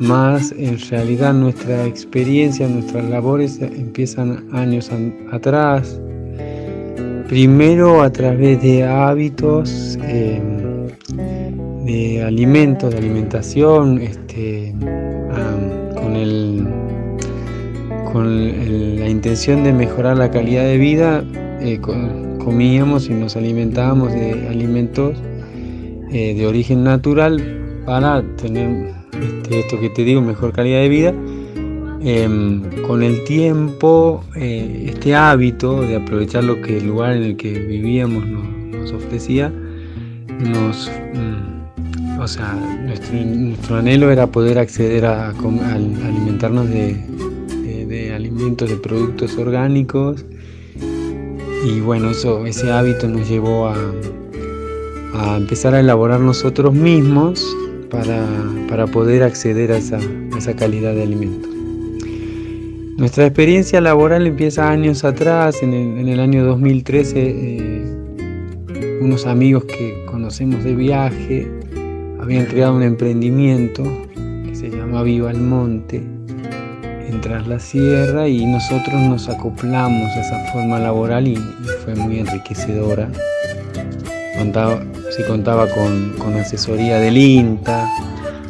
[0.00, 4.90] más en realidad nuestra experiencia nuestras labores empiezan años
[5.30, 6.00] atrás.
[7.28, 10.88] Primero a través de hábitos em,
[11.84, 14.74] de alimentos de alimentación este,
[15.94, 16.66] con el
[18.10, 21.22] con la intención de mejorar la calidad de vida,
[21.60, 21.78] eh,
[22.44, 25.16] comíamos y nos alimentábamos de alimentos
[26.12, 31.14] eh, de origen natural para tener este, esto que te digo, mejor calidad de vida.
[32.02, 37.36] Em, con el tiempo, eh, este hábito de aprovechar lo que el lugar en el
[37.36, 39.52] que vivíamos nos, ofrecía,
[40.40, 42.54] nos, mm, o sea,
[42.86, 50.24] nuestro, anhelo era poder acceder a alimentarnos de, alimentos, de productos orgánicos.
[51.64, 53.76] Y bueno, eso, ese hábito nos llevó a,
[55.14, 57.44] a empezar a elaborar nosotros mismos
[57.90, 59.98] para, poder acceder a esa,
[60.36, 61.50] esa, calidad de alimentos.
[62.96, 70.64] Nuestra experiencia laboral empieza años atrás, en el, año 2013, eh, unos amigos que conocemos
[70.64, 71.50] de viaje
[72.20, 73.82] habían creado un emprendimiento
[74.46, 76.02] que se llama Viva el Monte
[77.10, 81.36] entrar la sierra y nosotros nos acoplamos a esa forma laboral y,
[81.84, 83.08] fue muy enriquecedora.
[84.38, 87.88] Contaba, se contaba con, asesoría del INTA,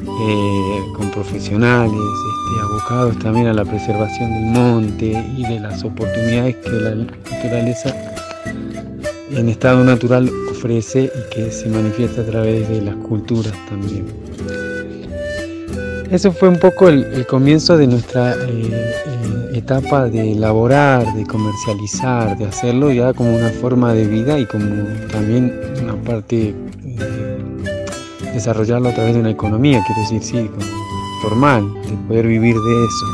[0.03, 6.57] eh, con profesionales, este, abocados también a la preservación del monte y de las oportunidades
[6.57, 7.95] que la naturaleza
[9.31, 14.07] en estado natural ofrece y que se manifiesta a través de las culturas también.
[16.11, 22.37] Eso fue un poco el, comienzo de nuestra eh, eh, etapa de elaborar, de comercializar,
[22.37, 24.67] de hacerlo ya como una forma de vida y como
[25.13, 26.53] también una parte
[28.35, 30.51] desarrollarlo a través de una economía, quiero decir, sí,
[31.23, 33.07] formal, de poder vivir de eso.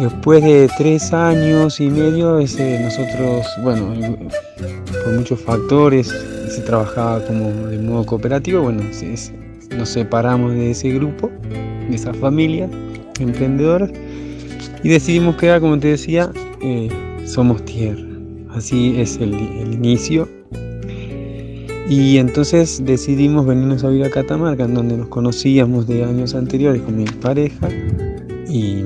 [0.00, 3.94] Después de tres años y medio, ese, nosotros, bueno,
[5.04, 6.12] por muchos factores,
[6.48, 8.82] se trabajaba como de modo cooperativo, bueno,
[9.76, 11.30] nos separamos de ese grupo,
[11.88, 12.68] de esa familia
[13.20, 13.88] emprendedora,
[14.82, 16.88] y decidimos quedar, como te decía, eh,
[17.24, 18.14] Somos Tierra.
[18.54, 20.28] Así es el, inicio
[21.88, 26.80] y entonces decidimos venirnos a vivir a Catamarca, en donde nos conocíamos de años anteriores
[26.82, 27.68] con mi pareja
[28.48, 28.84] y,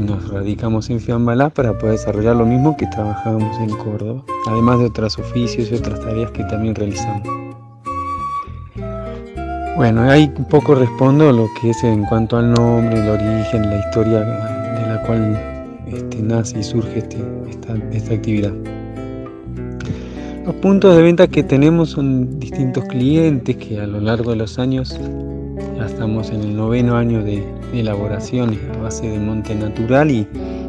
[0.00, 4.86] nos radicamos en Fiambalá para poder desarrollar lo mismo que trabajábamos en Córdoba, además de
[4.86, 7.49] otros oficios y otras tareas que también realizamos.
[9.80, 13.78] Bueno, ahí un poco respondo lo que es en cuanto al nombre, el origen, la
[13.78, 15.40] historia de la cual
[15.86, 17.16] este, nace y surge este,
[17.90, 18.52] esta actividad.
[20.44, 24.58] Los puntos de venta que tenemos son distintos clientes que a lo largo de los
[24.58, 25.00] años,
[25.78, 30.28] ya estamos en el noveno año de, elaboración a base de monte natural y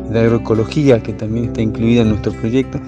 [0.09, 2.79] de agroecología que también está incluida en nuestro proyecto.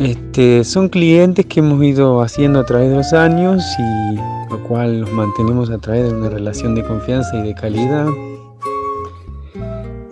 [0.00, 4.16] Este, son clientes que hemos ido haciendo a través de los años y
[4.50, 8.06] lo cual los mantenemos a través de una relación de confianza y de calidad.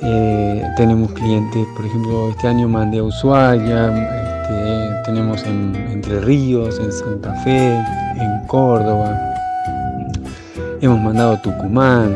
[0.02, 6.92] Eh, tenemos clientes, por ejemplo, este año mandé a Ushuaia, tenemos en Entre Ríos, en
[6.92, 9.18] Santa Fe, en Córdoba.
[10.82, 12.14] Hemos mandado a Tucumán,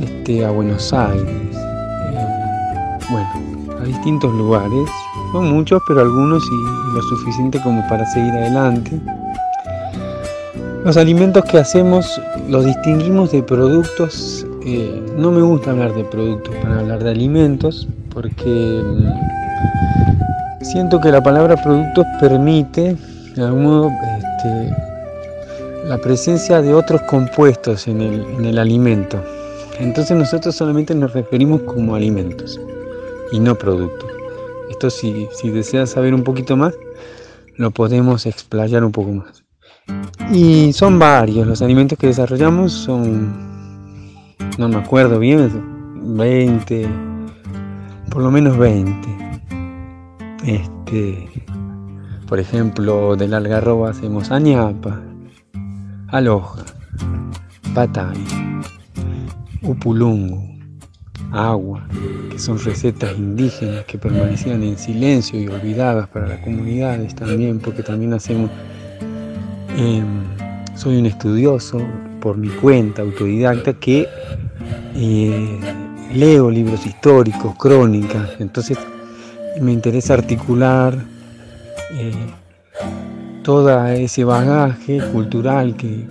[0.00, 4.88] este, a Buenos Aires, eh, bueno, a distintos lugares.
[5.32, 9.00] No muchos, pero algunos y, lo suficiente como para seguir adelante.
[10.84, 14.46] Los alimentos que hacemos los distinguimos de productos.
[14.64, 19.40] Eh, no me gusta hablar de productos para hablar de alimentos porque mm,
[20.62, 22.94] Siento que la palabra productos permite,
[23.34, 29.18] de algún modo, este, la presencia de otros compuestos en el, alimento.
[29.78, 32.60] Entonces nosotros solamente nos referimos como alimentos
[33.32, 34.10] y no productos.
[34.88, 36.74] Si, deseas saber un poquito más,
[37.56, 39.44] lo podemos explayar un poco más.
[40.32, 43.34] Y son varios, los alimentos que desarrollamos son,
[44.56, 45.50] no me acuerdo bien,
[46.16, 46.88] 20,
[48.10, 48.94] por lo menos 20.
[50.44, 51.28] Este,
[52.26, 55.02] por ejemplo, del algarroba hacemos añapa,
[56.08, 56.64] aloja,
[57.74, 58.24] patay,
[59.62, 60.49] upulungu,
[61.32, 61.86] agua,
[62.30, 67.82] que son recetas indígenas que permanecían en silencio y olvidadas para las comunidades también, porque
[67.82, 68.50] también hacemos...
[69.76, 70.24] Em,
[70.74, 71.78] soy un estudioso
[72.20, 74.08] por mi cuenta, autodidacta, que
[74.94, 75.60] eh,
[76.14, 78.78] leo libros históricos, crónicas, entonces
[79.60, 80.96] me interesa articular
[81.92, 82.12] eh,
[83.42, 86.06] todo ese bagaje cultural que,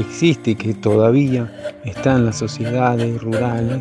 [0.00, 1.52] existe, que todavía
[1.84, 3.80] está en las sociedades rurales,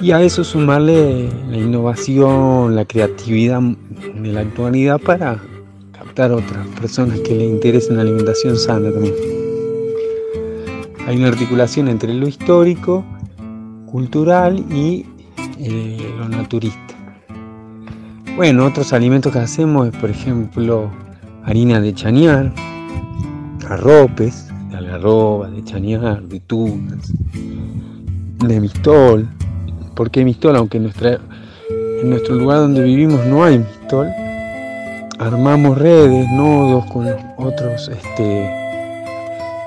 [0.00, 5.38] y a eso sumarle la innovación, la creatividad de la actualidad para
[5.92, 9.14] captar otras personas que les interesen la alimentación sana también.
[11.06, 13.04] Hay una articulación entre lo histórico,
[13.86, 15.06] cultural y
[15.58, 16.95] eh, lo naturista.
[18.36, 20.90] Bueno, otros alimentos que hacemos es, por ejemplo,
[21.46, 22.52] harina de chañar,
[23.66, 29.26] arropes, de algarroba, de chañar, de tunas, de mistol.
[29.94, 30.54] ¿Por qué mistol?
[30.56, 30.82] Aunque en,
[32.10, 34.06] nuestro lugar donde vivimos no hay mistol,
[35.18, 37.06] armamos redes, nodos con
[37.38, 38.50] otros este,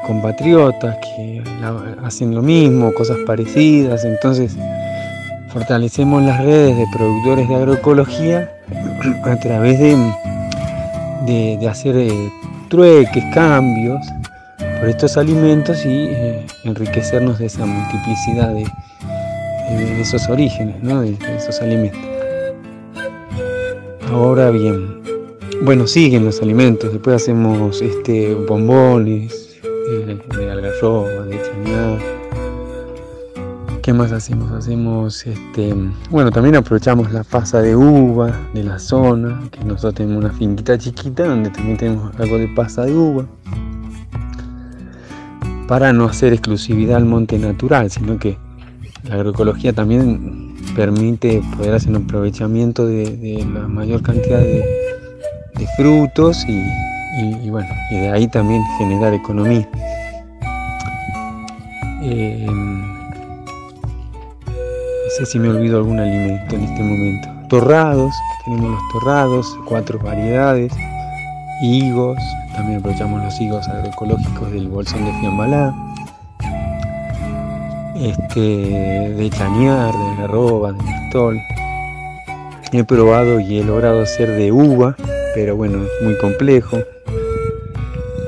[0.06, 1.42] compatriotas que
[2.04, 4.56] hacen lo mismo, cosas parecidas, entonces
[5.52, 8.56] fortalecemos las redes de productores de agroecología
[9.24, 9.97] a través de,
[11.58, 12.32] de, hacer eh,
[12.70, 14.06] trueques, cambios
[14.80, 18.66] por estos alimentos y eh, enriquecernos de esa multiplicidad de,
[20.02, 22.00] esos orígenes, de, esos alimentos.
[24.12, 25.02] Ahora bien,
[25.62, 32.19] bueno, siguen los alimentos, después hacemos este, bombones de, de algarroba, de chañar
[33.82, 34.52] ¿Qué más hacemos?
[34.52, 35.74] Hacemos, este,
[36.10, 40.78] bueno, también aprovechamos la pasa de uva de la zona, que nosotros tenemos una finquita
[40.78, 43.26] chiquita donde también tenemos algo de pasa de uva.
[45.68, 48.38] para no hacer exclusividad al monte natural, sino que
[49.04, 54.64] la agroecología también permite poder hacer un aprovechamiento de, la mayor cantidad de,
[55.78, 59.70] frutos y, bueno, y de ahí también generar economía.
[62.02, 62.48] Eh,
[65.10, 67.30] no sé si me olvido algún alimento en este momento.
[67.47, 68.14] Torrados,
[68.45, 70.72] tenemos los torrados, cuatro variedades,
[71.64, 72.20] higos,
[72.53, 75.74] también aprovechamos los higos agroecológicos del bolsón de Fiambalá,
[77.95, 81.39] este, de chañar, de garroba, de mistol.
[82.72, 84.95] He probado y he logrado hacer de uva,
[85.34, 86.78] pero bueno, es muy complejo.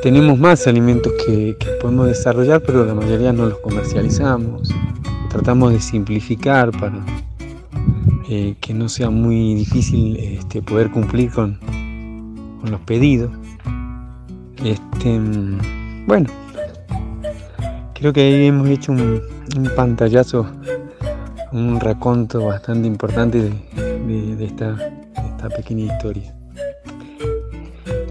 [0.01, 4.73] Tenemos más alimentos que, podemos desarrollar, pero la mayoría no los comercializamos.
[5.31, 6.99] Tratamos de simplificar para
[8.29, 11.57] eh, que no sea muy difícil este, poder cumplir con,
[12.61, 13.31] con los pedidos.
[14.63, 15.19] Este,
[16.05, 16.29] bueno,
[17.93, 19.21] creo que ahí hemos hecho un,
[19.75, 20.47] pantallazo,
[21.51, 24.75] un raconto bastante importante de, esta,
[25.55, 26.33] pequeña historia.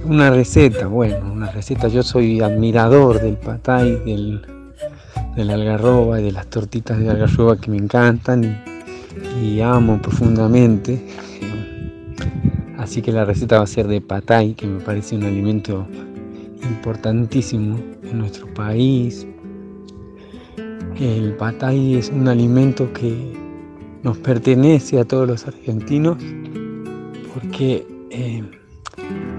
[0.04, 1.88] Una receta, bueno, una receta.
[1.88, 4.42] Yo soy admirador del patay, del,
[5.36, 8.62] del algarroba y de las tortitas de algarroba que me encantan
[9.42, 11.00] y amo profundamente.
[12.78, 15.86] Así que la receta va a ser de patay, que me parece un alimento
[16.62, 19.26] importantísimo en nuestro país.
[20.98, 23.32] El patay es un alimento que
[24.02, 26.16] nos pertenece a todos los argentinos
[27.34, 28.42] porque eh,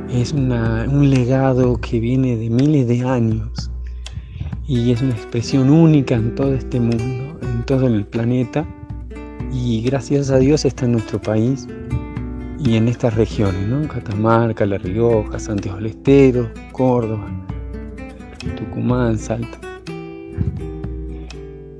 [0.09, 3.70] es un legado que viene de miles de años
[4.71, 8.65] y es una expresión única en todo este mundo, en todo el planeta
[9.51, 11.67] y gracias a Dios está en nuestro país
[12.57, 13.85] y en estas regiones, ¿no?
[13.89, 17.27] Catamarca, La Rioja, Santiago del Estero, Córdoba,
[18.55, 19.59] Tucumán, Salta.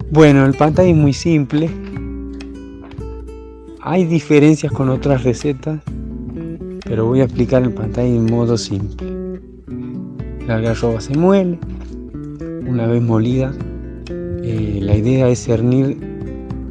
[0.09, 1.69] Bueno, el pantay es muy simple.
[3.79, 5.79] Hay diferencias con otras recetas,
[6.83, 9.07] pero voy a explicar el pantay en modo simple.
[10.45, 11.57] La garroba se muele,
[12.67, 13.53] una vez molida,
[14.43, 15.97] eh, la idea es cernir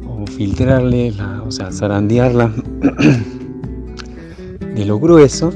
[0.07, 1.13] o filtrarle,
[1.45, 2.51] o sea, zarandearla
[4.75, 5.51] de lo grueso,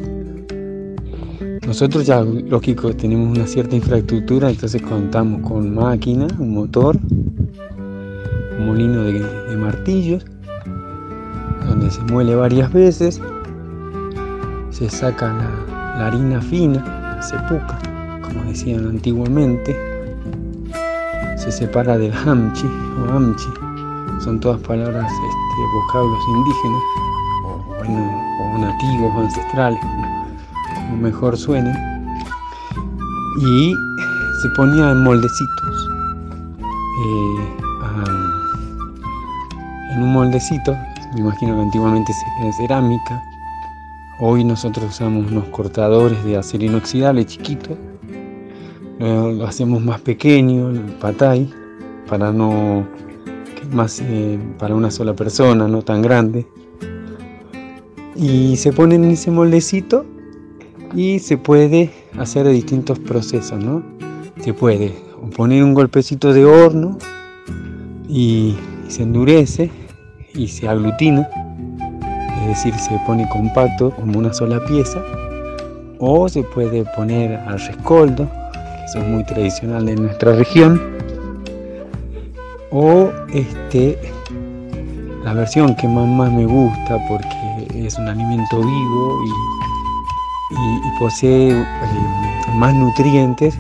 [1.66, 6.96] nosotros ya, lógico, tenemos una cierta infraestructura, entonces contamos con máquina, un motor,
[8.60, 10.24] un molino de, martillos,
[11.68, 13.20] donde se muele varias veces,
[14.70, 17.80] se saca la, harina fina, se puca,
[18.22, 19.76] como decían antiguamente,
[21.46, 23.50] se separa del hamchi o amchi,
[24.20, 26.82] son todas palabras, este, vocablos indígenas,
[27.46, 29.80] o bueno, nativos o ancestrales,
[30.74, 31.72] como mejor suene,
[33.42, 33.76] y
[34.42, 35.90] se ponía en moldecitos.
[37.06, 37.56] Eh,
[39.92, 40.76] en un moldecito,
[41.14, 43.22] me imagino que antiguamente se cerámica,
[44.20, 47.78] hoy nosotros usamos unos cortadores de acero inoxidable chiquitos,
[49.00, 51.50] lo hacemos más pequeño, el patay,
[52.08, 52.86] para no
[53.72, 56.46] más eh, para una sola persona, no tan grande.
[58.16, 60.06] Y se pone en ese moldecito
[60.96, 63.84] y se puede hacer distintos procesos, ¿no?
[64.40, 64.94] Se puede
[65.36, 66.98] poner un golpecito de horno
[68.08, 68.56] y
[68.88, 69.72] se endurece
[70.34, 71.28] y se aglutina,
[72.42, 75.02] es decir, se pone compacto como una sola pieza,
[76.00, 78.30] o se puede poner al rescoldo,
[78.86, 80.82] eso es muy tradicional en nuestra región,
[82.72, 83.98] o este
[85.26, 91.66] la versión que más, me gusta porque es un alimento vivo y, posee eh,
[92.56, 93.58] más nutrientes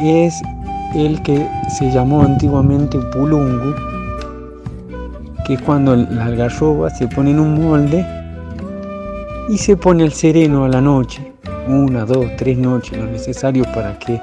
[0.00, 0.40] es
[0.94, 3.74] el que se llamó antiguamente pulungu,
[5.46, 8.04] que es cuando la algarroba se pone en un molde
[9.50, 11.31] y se pone el sereno a la noche,
[11.68, 14.20] una, dos, tres noches, lo necesario para que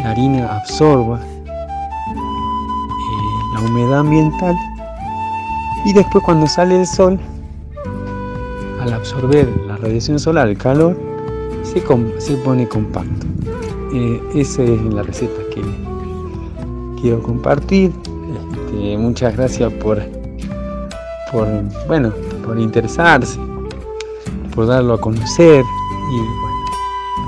[0.00, 2.14] la harina absorba eh,
[3.54, 4.54] la humedad ambiental
[5.84, 7.18] y después cuando sale el sol,
[8.80, 10.96] al absorber la radiación solar, el calor,
[11.62, 11.82] se,
[12.18, 13.26] se pone compacto.
[13.94, 15.62] Eh, esa es la receta que
[17.00, 17.92] quiero compartir.
[18.72, 20.00] Este, muchas gracias por,
[21.30, 21.48] por,
[21.86, 22.12] bueno,
[22.44, 23.38] por interesarse,
[24.54, 25.64] por darlo a conocer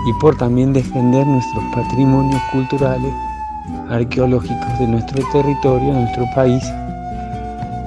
[0.06, 3.12] y, por también defender nuestros patrimonios culturales,
[3.90, 6.62] arqueológicos de nuestro territorio, nuestro país.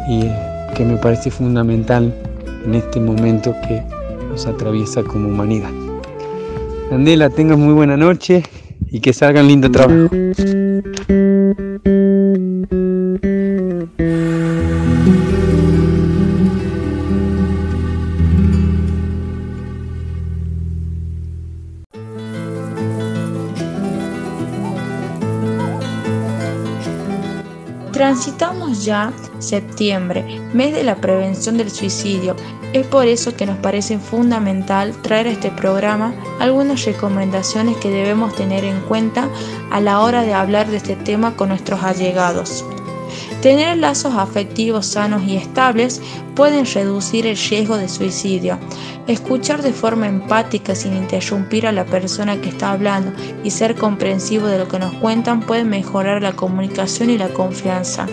[0.10, 0.30] Y,
[0.78, 2.14] que me parece fundamental
[2.66, 3.82] en este momento que
[4.30, 5.72] nos atraviesa como humanidad.
[6.90, 8.44] Candela, tengas muy buena noche
[8.92, 10.08] y que salgan lindo trabajo.
[28.88, 30.24] Ya septiembre,
[30.54, 32.36] mes de la prevención del suicidio.
[32.72, 38.34] Es por eso que nos parece fundamental traer a este programa algunas recomendaciones que debemos
[38.36, 39.28] tener en cuenta
[39.72, 42.66] a la hora de hablar de este tema con nuestros allegados.
[43.42, 46.02] Tener lazos afectivos sanos y estables
[46.36, 48.58] pueden reducir el riesgo de suicidio.
[49.08, 53.12] Escuchar de forma empática sin interrumpir a la persona que está hablando
[53.44, 58.08] y ser comprensivo de lo que nos cuentan puede mejorar la comunicación y la confianza.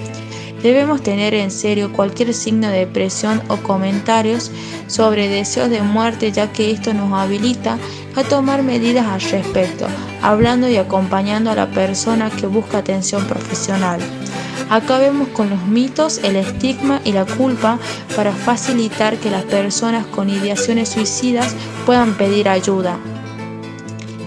[0.64, 4.50] Debemos tener en serio cualquier signo de depresión o comentarios
[4.86, 7.76] sobre deseos de muerte ya que esto nos habilita
[8.16, 9.86] a tomar medidas al respecto,
[10.22, 14.00] hablando y acompañando a la persona que busca atención profesional.
[14.70, 17.78] Acabemos con los mitos, el estigma y la culpa
[18.16, 21.54] para facilitar que las personas con ideaciones suicidas
[21.84, 22.96] puedan pedir ayuda.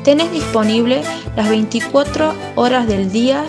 [0.04, 1.02] Tenés disponible
[1.36, 3.44] las 24 horas del día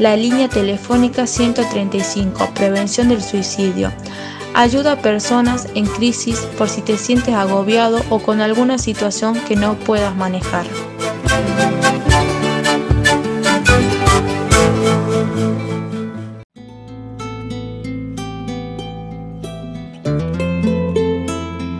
[0.00, 3.92] la línea telefónica 135, Prevención del Suicidio.
[4.54, 9.56] Ayuda a personas en crisis por si te sientes agobiado o con alguna situación que
[9.56, 10.64] no puedas manejar.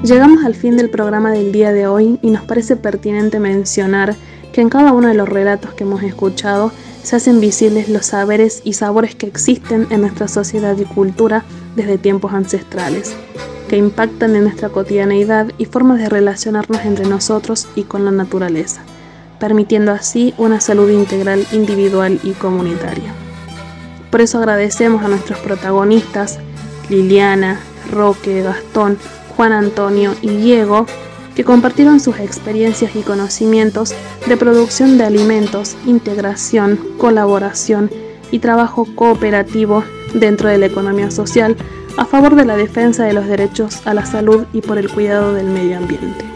[0.04, 4.14] Llegamos al fin del programa del día de hoy y nos parece pertinente mencionar
[4.52, 6.72] que en cada uno de los relatos que hemos escuchado
[7.02, 11.44] se hacen visibles los saberes y sabores que existen en nuestra sociedad y cultura
[11.76, 13.14] desde tiempos ancestrales,
[13.68, 18.82] que impactan en nuestra cotidianeidad y formas de relacionarnos entre nosotros y con la naturaleza,
[19.38, 23.14] permitiendo así una salud integral individual y comunitaria.
[24.10, 26.38] Por eso agradecemos a nuestros protagonistas,
[26.88, 28.98] Liliana, Roque, Gastón,
[29.36, 30.86] Juan Antonio y Diego,
[31.40, 33.94] que compartieron sus experiencias y conocimientos
[34.26, 37.90] de producción de alimentos, integración, colaboración
[38.30, 39.82] y trabajo cooperativo
[40.12, 41.56] dentro de la economía social
[41.96, 45.32] a favor de la defensa de los derechos a la salud y por el cuidado
[45.32, 46.26] del medio ambiente.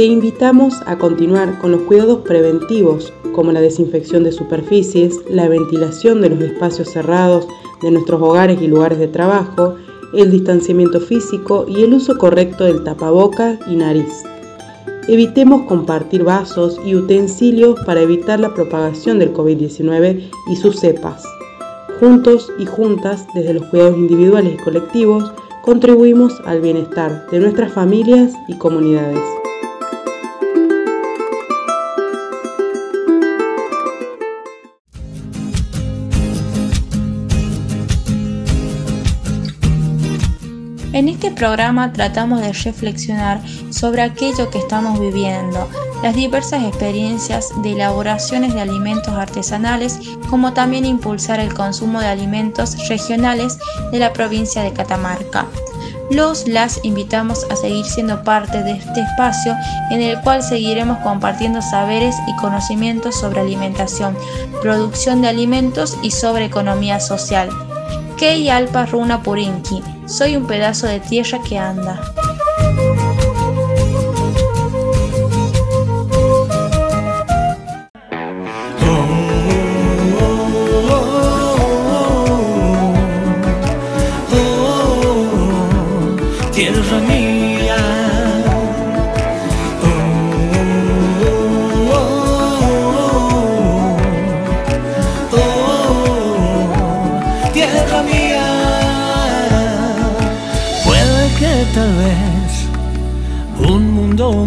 [0.00, 6.22] Te invitamos a continuar con los cuidados preventivos como la desinfección de superficies, la ventilación
[6.22, 7.46] de los espacios cerrados
[7.82, 9.74] de nuestros hogares y lugares de trabajo,
[10.14, 14.24] el distanciamiento físico y el uso correcto del tapaboca y nariz.
[15.06, 21.22] Evitemos compartir vasos y utensilios para evitar la propagación del COVID-19 y sus cepas.
[21.98, 25.30] Juntos y juntas, desde los cuidados individuales y colectivos,
[25.62, 29.39] contribuimos al bienestar de nuestras familias y comunidades.
[41.40, 45.70] Programa tratamos de reflexionar sobre aquello que estamos viviendo,
[46.02, 52.76] las diversas experiencias de elaboraciones de alimentos artesanales, como también impulsar el consumo de alimentos
[52.90, 53.58] regionales
[53.90, 55.46] de la provincia de Catamarca.
[56.10, 59.56] Los las invitamos a seguir siendo parte de este espacio
[59.90, 64.14] en el cual seguiremos compartiendo saberes y conocimientos sobre alimentación,
[64.60, 67.48] producción de alimentos y sobre economía social.
[68.18, 72.00] Kei Alpa Runa Purinki, soy un pedazo de tierra que anda.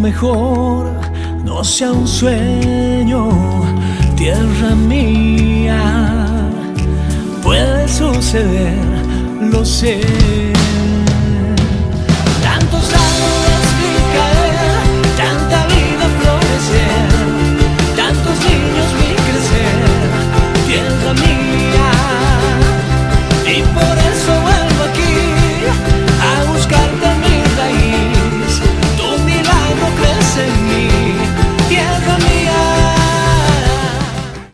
[0.04, 0.92] Mejor
[1.46, 3.30] no sea un sueño,
[4.18, 5.80] tierra mía.
[7.42, 8.76] Puede suceder,
[9.40, 10.02] lo sé.